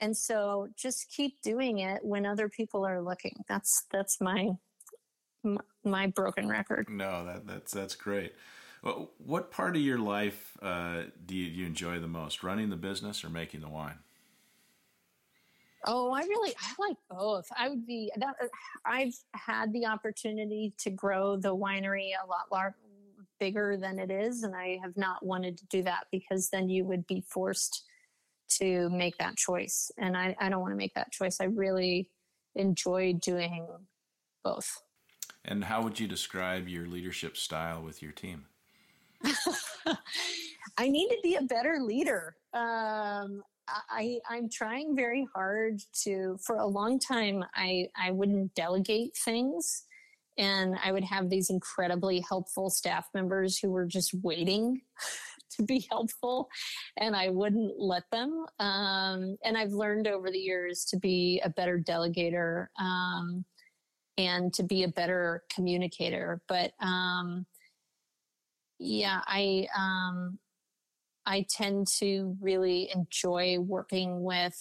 [0.00, 3.44] And so just keep doing it when other people are looking.
[3.48, 4.50] That's that's my
[5.84, 6.88] my broken record.
[6.90, 8.34] No, that that's that's great.
[8.82, 12.68] Well, what part of your life uh, do, you, do you enjoy the most, running
[12.68, 13.98] the business or making the wine?
[15.86, 17.46] Oh, I really I like both.
[17.56, 18.34] I would be that
[18.84, 22.76] I've had the opportunity to grow the winery a lot lar-
[23.42, 26.84] bigger than it is and I have not wanted to do that because then you
[26.84, 27.82] would be forced
[28.60, 31.38] to make that choice and I, I don't want to make that choice.
[31.40, 32.08] I really
[32.54, 33.66] enjoy doing
[34.44, 34.80] both.
[35.44, 38.44] And how would you describe your leadership style with your team?
[40.78, 42.36] I need to be a better leader.
[42.54, 43.42] Um,
[43.90, 49.82] I, I'm trying very hard to, for a long time, I, I wouldn't delegate things.
[50.38, 54.80] And I would have these incredibly helpful staff members who were just waiting
[55.56, 56.48] to be helpful,
[56.96, 58.46] and I wouldn't let them.
[58.58, 63.44] Um, and I've learned over the years to be a better delegator um,
[64.16, 66.40] and to be a better communicator.
[66.48, 67.46] But um,
[68.78, 70.38] yeah, I um,
[71.26, 74.58] I tend to really enjoy working with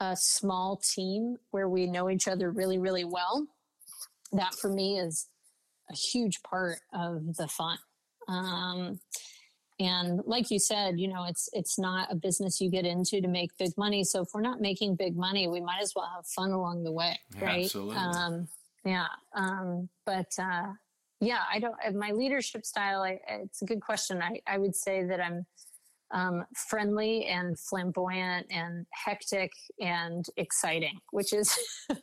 [0.00, 3.46] a small team where we know each other really, really well.
[4.32, 5.28] That for me is
[5.90, 7.78] a huge part of the fun.
[8.28, 9.00] Um,
[9.80, 13.28] and like you said, you know, it's it's not a business you get into to
[13.28, 14.04] make big money.
[14.04, 16.92] So if we're not making big money, we might as well have fun along the
[16.92, 17.64] way, right?
[17.64, 17.96] Absolutely.
[17.96, 18.48] Um,
[18.84, 19.06] yeah.
[19.34, 20.72] Um, but uh,
[21.20, 21.74] yeah, I don't.
[21.94, 23.02] My leadership style.
[23.02, 24.22] I, it's a good question.
[24.22, 25.46] I I would say that I'm
[26.12, 31.56] um, friendly and flamboyant and hectic and exciting, which is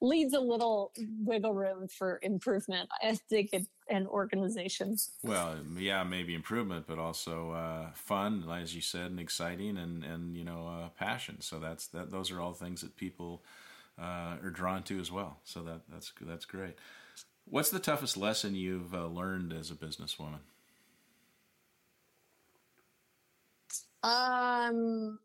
[0.00, 0.92] leaves a little
[1.24, 2.88] wiggle room for improvement.
[3.02, 4.96] I think in an organization.
[5.22, 10.36] Well, yeah, maybe improvement, but also uh, fun, as you said, and exciting, and and
[10.36, 11.40] you know, uh, passion.
[11.40, 12.10] So that's that.
[12.10, 13.42] Those are all things that people
[13.98, 15.38] uh, are drawn to as well.
[15.44, 16.74] So that that's that's great.
[17.46, 20.40] What's the toughest lesson you've uh, learned as a businesswoman?
[24.04, 25.18] Um,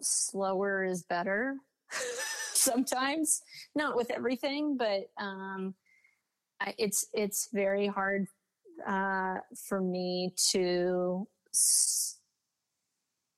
[0.00, 1.56] slower is better.
[2.52, 3.42] Sometimes,
[3.76, 5.74] not with everything, but um,
[6.78, 8.26] it's it's very hard
[8.86, 9.36] uh,
[9.68, 11.26] for me to.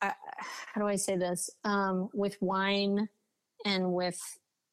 [0.01, 1.51] How do I say this?
[1.65, 3.09] Um, with wine
[3.65, 4.19] and with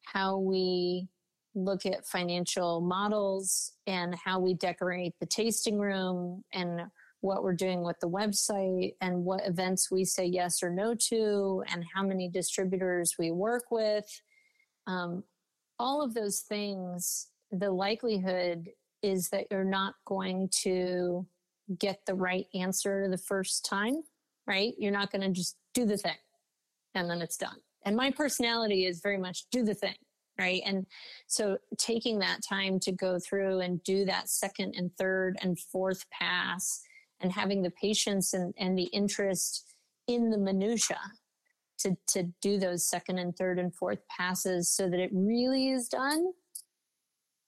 [0.04, 1.08] how we
[1.54, 6.82] look at financial models and how we decorate the tasting room and
[7.26, 11.62] what we're doing with the website and what events we say yes or no to
[11.70, 14.06] and how many distributors we work with.
[14.86, 15.24] Um,
[15.78, 18.70] all of those things, the likelihood
[19.02, 21.26] is that you're not going to
[21.78, 24.02] get the right answer the first time,
[24.46, 24.74] right?
[24.78, 26.16] You're not going to just do the thing
[26.94, 27.58] and then it's done.
[27.84, 29.96] And my personality is very much do the thing,
[30.38, 30.62] right?
[30.64, 30.86] And
[31.26, 36.04] so taking that time to go through and do that second and third and fourth
[36.10, 36.82] pass
[37.20, 39.74] and having the patience and, and the interest
[40.06, 41.00] in the minutia
[41.78, 45.88] to, to do those second and third and fourth passes so that it really is
[45.88, 46.32] done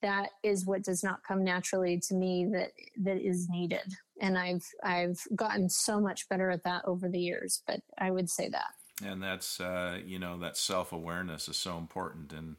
[0.03, 3.93] that is what does not come naturally to me that that is needed.
[4.21, 8.29] And i've i've gotten so much better at that over the years but i would
[8.31, 8.75] say that.
[9.05, 12.33] And that's uh, you know that self-awareness is so important.
[12.33, 12.57] And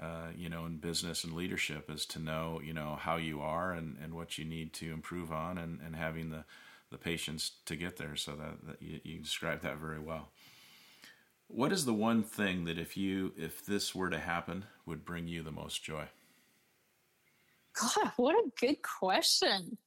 [0.00, 3.72] uh, you know, in business and leadership is to know, you know, how you are
[3.72, 6.44] and, and what you need to improve on and, and having the,
[6.90, 8.14] the patience to get there.
[8.16, 10.28] So that, that you, you described that very well.
[11.48, 15.28] What is the one thing that if you, if this were to happen, would bring
[15.28, 16.06] you the most joy?
[17.80, 19.78] God, what a good question.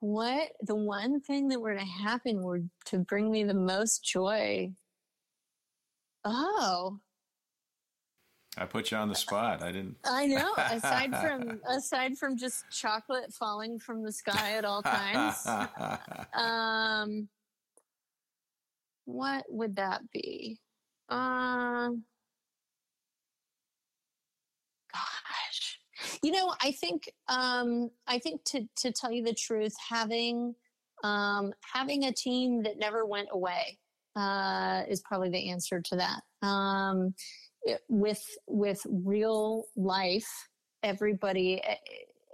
[0.00, 4.72] What the one thing that were to happen were to bring me the most joy?
[6.24, 7.00] Oh,
[8.56, 9.62] I put you on the spot.
[9.62, 9.96] I didn't.
[10.04, 10.52] I know.
[10.56, 15.46] Aside from aside from just chocolate falling from the sky at all times,
[16.34, 17.28] um,
[19.04, 20.60] what would that be?
[21.08, 22.04] Um,
[24.92, 25.78] gosh,
[26.22, 30.54] you know, I think um, I think to to tell you the truth, having
[31.02, 33.78] um, having a team that never went away
[34.16, 36.46] uh, is probably the answer to that.
[36.46, 37.14] Um,
[37.88, 40.48] with with real life
[40.82, 41.62] everybody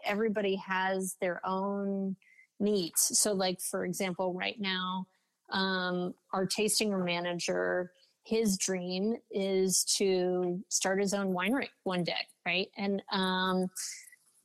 [0.04, 2.16] everybody has their own
[2.58, 3.18] needs.
[3.18, 5.06] So like for example right now
[5.50, 7.92] um, our tasting room manager
[8.24, 12.68] his dream is to start his own winery one day right?
[12.76, 13.68] And um,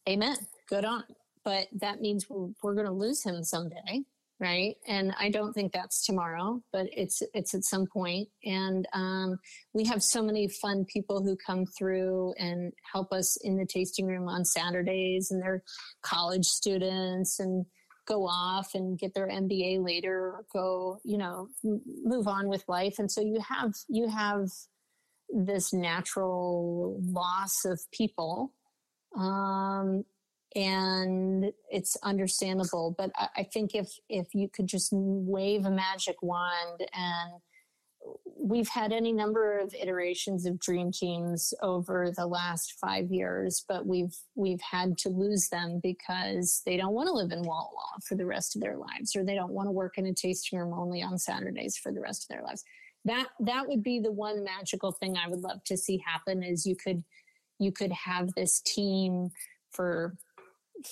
[0.07, 0.37] amen
[0.69, 1.03] good on
[1.43, 4.03] but that means we're, we're going to lose him someday
[4.39, 4.75] right?
[4.87, 8.27] And i don't think that's tomorrow but it's it's at some point.
[8.43, 9.39] And um,
[9.73, 14.05] we have so many fun people who come through and help us in the tasting
[14.05, 15.63] room on saturdays and they're
[16.01, 17.65] college students and
[18.07, 21.47] go off and get their mba later or go you know
[22.03, 22.99] move on with life.
[22.99, 24.49] And so you have you have
[25.29, 28.53] this natural loss of people
[29.17, 30.03] um,
[30.55, 32.95] and it's understandable.
[32.97, 37.41] But I, I think if if you could just wave a magic wand and
[38.37, 43.85] we've had any number of iterations of dream teams over the last five years, but
[43.85, 47.99] we've we've had to lose them because they don't want to live in Walla Walla
[48.07, 50.59] for the rest of their lives, or they don't want to work in a tasting
[50.59, 52.63] room only on Saturdays for the rest of their lives.
[53.03, 56.65] That that would be the one magical thing I would love to see happen is
[56.65, 57.03] you could
[57.59, 59.31] you could have this team
[59.71, 60.15] for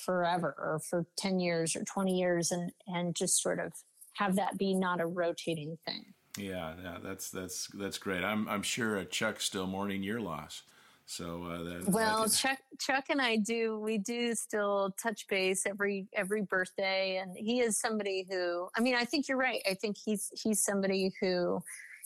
[0.05, 3.73] forever or for 10 years or 20 years and and just sort of
[4.13, 6.05] have that be not a rotating thing.
[6.37, 8.23] Yeah yeah that's that's that's great.
[8.23, 10.63] I'm i'm sure chuck's still mourning your loss.
[11.05, 16.07] So uh, that, well chuck chuck and i do we do still touch base every
[16.13, 19.61] every birthday and he is somebody who i mean i think you're right.
[19.69, 21.61] I think he's he's somebody who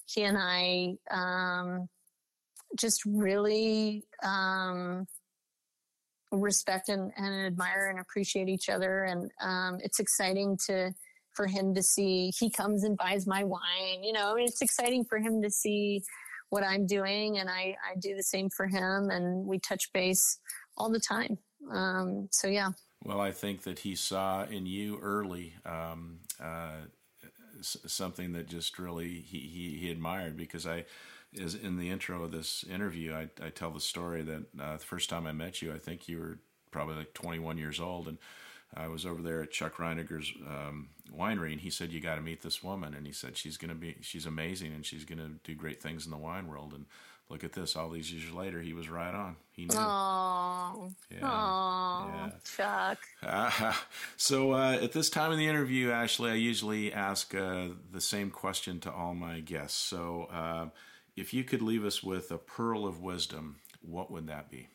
[0.08, 1.88] he and i um
[2.76, 5.06] just really um
[6.32, 9.04] respect and, and admire and appreciate each other.
[9.04, 10.94] And um, it's exciting to
[11.34, 12.32] for him to see.
[12.38, 14.04] He comes and buys my wine.
[14.04, 16.02] You know, I mean, it's exciting for him to see
[16.50, 19.10] what I'm doing, and I I do the same for him.
[19.10, 20.40] And we touch base
[20.78, 21.38] all the time.
[21.72, 22.72] Um, so yeah.
[23.04, 26.88] Well, I think that he saw in you early um, uh,
[27.62, 30.86] something that just really he, he, he admired because I
[31.38, 34.84] is in the intro of this interview, I, I tell the story that uh, the
[34.84, 36.40] first time I met you, I think you were
[36.72, 38.18] probably like 21 years old, and
[38.76, 42.22] I was over there at Chuck Reininger's um, winery, and he said, "You got to
[42.22, 45.56] meet this woman," and he said, "She's gonna be, she's amazing, and she's gonna do
[45.56, 46.86] great things in the wine world." And
[47.30, 49.36] look at this, all these years later, he was right on.
[49.52, 49.76] He knew.
[49.78, 51.20] Oh, yeah.
[51.22, 52.30] Aww, yeah.
[52.56, 53.00] Chuck.
[53.24, 53.74] Uh,
[54.18, 58.30] so uh, at this time in the interview, Ashley, I usually ask uh, the same
[58.30, 59.78] question to all my guests.
[59.78, 60.68] So uh,
[61.18, 64.70] if you could leave us with a pearl of wisdom, what would that be?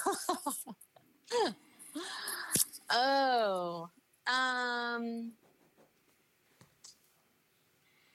[2.92, 3.90] oh,
[4.28, 5.32] um,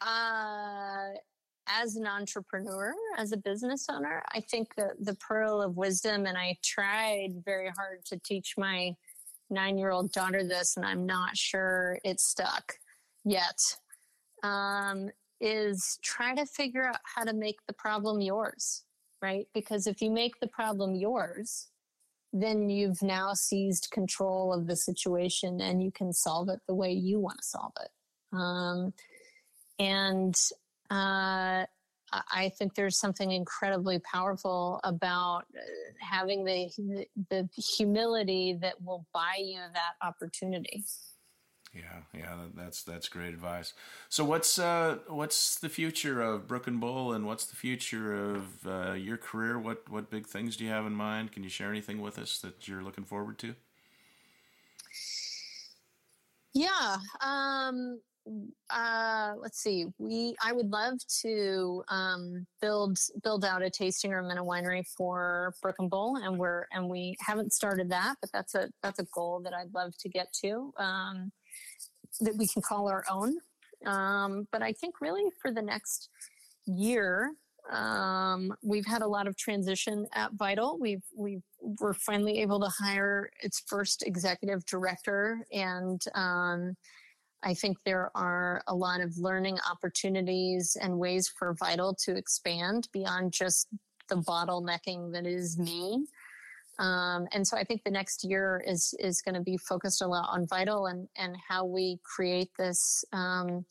[0.00, 1.08] uh,
[1.66, 6.38] as an entrepreneur, as a business owner, I think the, the pearl of wisdom, and
[6.38, 8.94] I tried very hard to teach my
[9.50, 12.74] nine year old daughter this, and I'm not sure it stuck
[13.24, 13.60] yet.
[14.44, 15.10] Um,
[15.40, 18.84] is try to figure out how to make the problem yours,
[19.22, 19.46] right?
[19.54, 21.68] Because if you make the problem yours,
[22.32, 26.92] then you've now seized control of the situation and you can solve it the way
[26.92, 27.90] you want to solve it.
[28.36, 28.92] Um,
[29.78, 30.34] and
[30.90, 31.64] uh,
[32.12, 35.60] I think there's something incredibly powerful about uh,
[36.00, 40.84] having the, the, the humility that will buy you that opportunity.
[41.74, 43.74] Yeah, yeah, that's that's great advice.
[44.08, 48.66] So, what's uh, what's the future of Brook and Bull, and what's the future of
[48.66, 49.58] uh, your career?
[49.58, 51.32] What what big things do you have in mind?
[51.32, 53.54] Can you share anything with us that you're looking forward to?
[56.54, 58.00] Yeah, um,
[58.70, 59.86] uh, let's see.
[59.98, 64.86] We I would love to um, build build out a tasting room and a winery
[64.96, 68.98] for Brook and Bull, and we're and we haven't started that, but that's a that's
[68.98, 70.72] a goal that I'd love to get to.
[70.78, 71.30] Um,
[72.20, 73.38] that we can call our own.
[73.86, 76.08] Um, but I think really for the next
[76.66, 77.32] year,
[77.70, 80.78] um, we've had a lot of transition at Vital.
[80.78, 81.42] We've we
[81.80, 86.76] were finally able to hire its first executive director, and um,
[87.42, 92.88] I think there are a lot of learning opportunities and ways for Vital to expand
[92.92, 93.68] beyond just
[94.08, 96.06] the bottlenecking that is me.
[96.78, 100.06] Um, and so I think the next year is is going to be focused a
[100.06, 103.64] lot on vital and and how we create this um,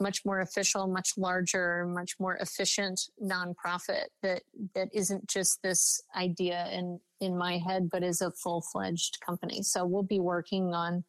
[0.00, 4.42] much more official, much larger, much more efficient nonprofit that
[4.74, 9.62] that isn't just this idea in in my head, but is a full fledged company.
[9.62, 11.04] So we'll be working on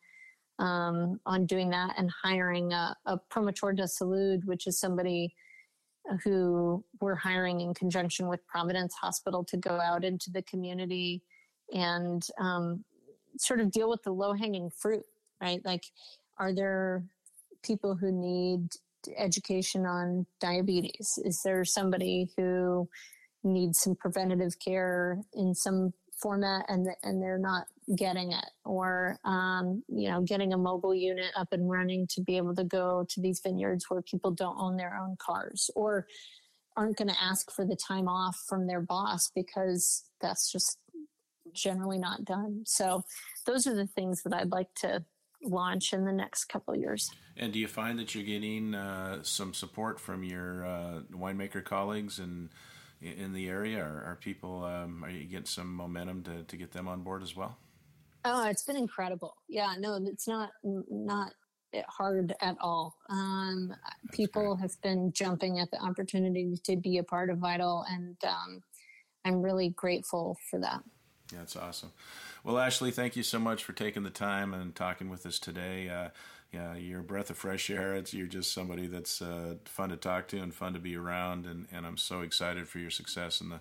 [0.57, 5.33] um, on doing that and hiring a, a promotor de salud, which is somebody
[6.23, 11.23] who we're hiring in conjunction with Providence Hospital to go out into the community
[11.71, 12.83] and um,
[13.37, 15.03] sort of deal with the low hanging fruit,
[15.41, 15.61] right?
[15.65, 15.83] Like,
[16.37, 17.03] are there
[17.63, 18.69] people who need
[19.17, 21.19] education on diabetes?
[21.23, 22.87] Is there somebody who
[23.43, 29.83] needs some preventative care in some format and and they're not getting it or um,
[29.87, 33.21] you know getting a mobile unit up and running to be able to go to
[33.21, 36.07] these vineyards where people don't own their own cars or
[36.77, 40.77] aren't going to ask for the time off from their boss because that's just
[41.55, 42.63] generally not done.
[42.65, 43.03] So
[43.45, 45.03] those are the things that I'd like to
[45.43, 47.09] launch in the next couple years.
[47.37, 52.19] And do you find that you're getting uh, some support from your uh, winemaker colleagues
[52.19, 52.49] and
[53.01, 53.83] in the area?
[53.83, 57.23] Are, are people um, are you getting some momentum to, to get them on board
[57.23, 57.57] as well?
[58.23, 59.35] Oh, it's been incredible.
[59.47, 61.33] Yeah, no, it's not not
[61.87, 62.95] hard at all.
[63.09, 63.73] Um,
[64.13, 64.61] people great.
[64.61, 68.63] have been jumping at the opportunity to be a part of Vital, and um,
[69.25, 70.81] I'm really grateful for that.
[71.31, 71.91] Yeah, that's awesome.
[72.43, 75.89] Well, Ashley, thank you so much for taking the time and talking with us today.
[75.89, 76.09] Uh,
[76.53, 77.95] yeah, you're a breath of fresh air.
[77.95, 81.45] It's, you're just somebody that's uh, fun to talk to and fun to be around,
[81.45, 83.59] and, and I'm so excited for your success in the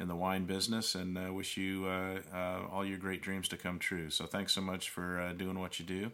[0.00, 3.56] in the wine business, and uh, wish you uh, uh, all your great dreams to
[3.56, 4.10] come true.
[4.10, 6.10] So, thanks so much for doing what you do.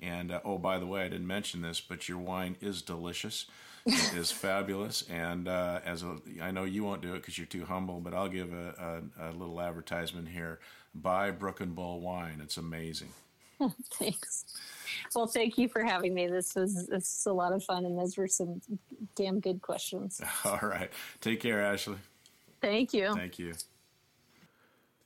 [0.00, 3.46] And oh, by the way, I didn't mention this, but your wine is delicious
[3.86, 5.02] is fabulous.
[5.08, 8.14] And uh, as a, I know you won't do it because you're too humble, but
[8.14, 10.58] I'll give a, a, a, little advertisement here.
[10.94, 13.10] Buy Brook and Bull wine; it's amazing.
[13.94, 14.44] Thanks.
[15.14, 16.26] Well, thank you for having me.
[16.26, 18.60] This was this is a lot of fun, and those were some
[19.14, 20.20] damn good questions.
[20.44, 20.90] All right,
[21.20, 21.98] take care, Ashley.
[22.60, 23.14] Thank you.
[23.14, 23.54] Thank you.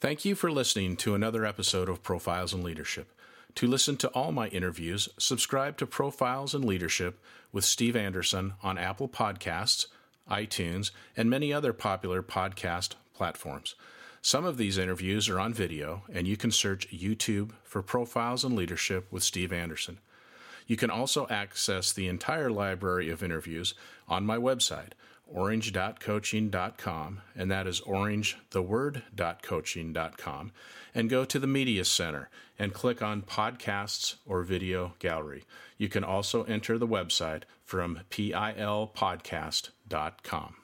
[0.01, 3.13] Thank you for listening to another episode of Profiles in Leadership.
[3.57, 7.19] To listen to all my interviews, subscribe to Profiles in Leadership
[7.53, 9.87] with Steve Anderson on Apple Podcasts,
[10.31, 13.75] iTunes, and many other popular podcast platforms.
[14.23, 18.55] Some of these interviews are on video, and you can search YouTube for Profiles in
[18.55, 19.99] Leadership with Steve Anderson.
[20.67, 23.75] You can also access the entire library of interviews
[24.09, 24.93] on my website,
[25.33, 30.53] orange.coaching.com, and that is orange, the word, orangetheword.coaching.com,
[30.95, 32.29] and go to the Media Center
[32.59, 35.45] and click on Podcasts or Video Gallery.
[35.79, 40.55] You can also enter the website from pilpodcast.com.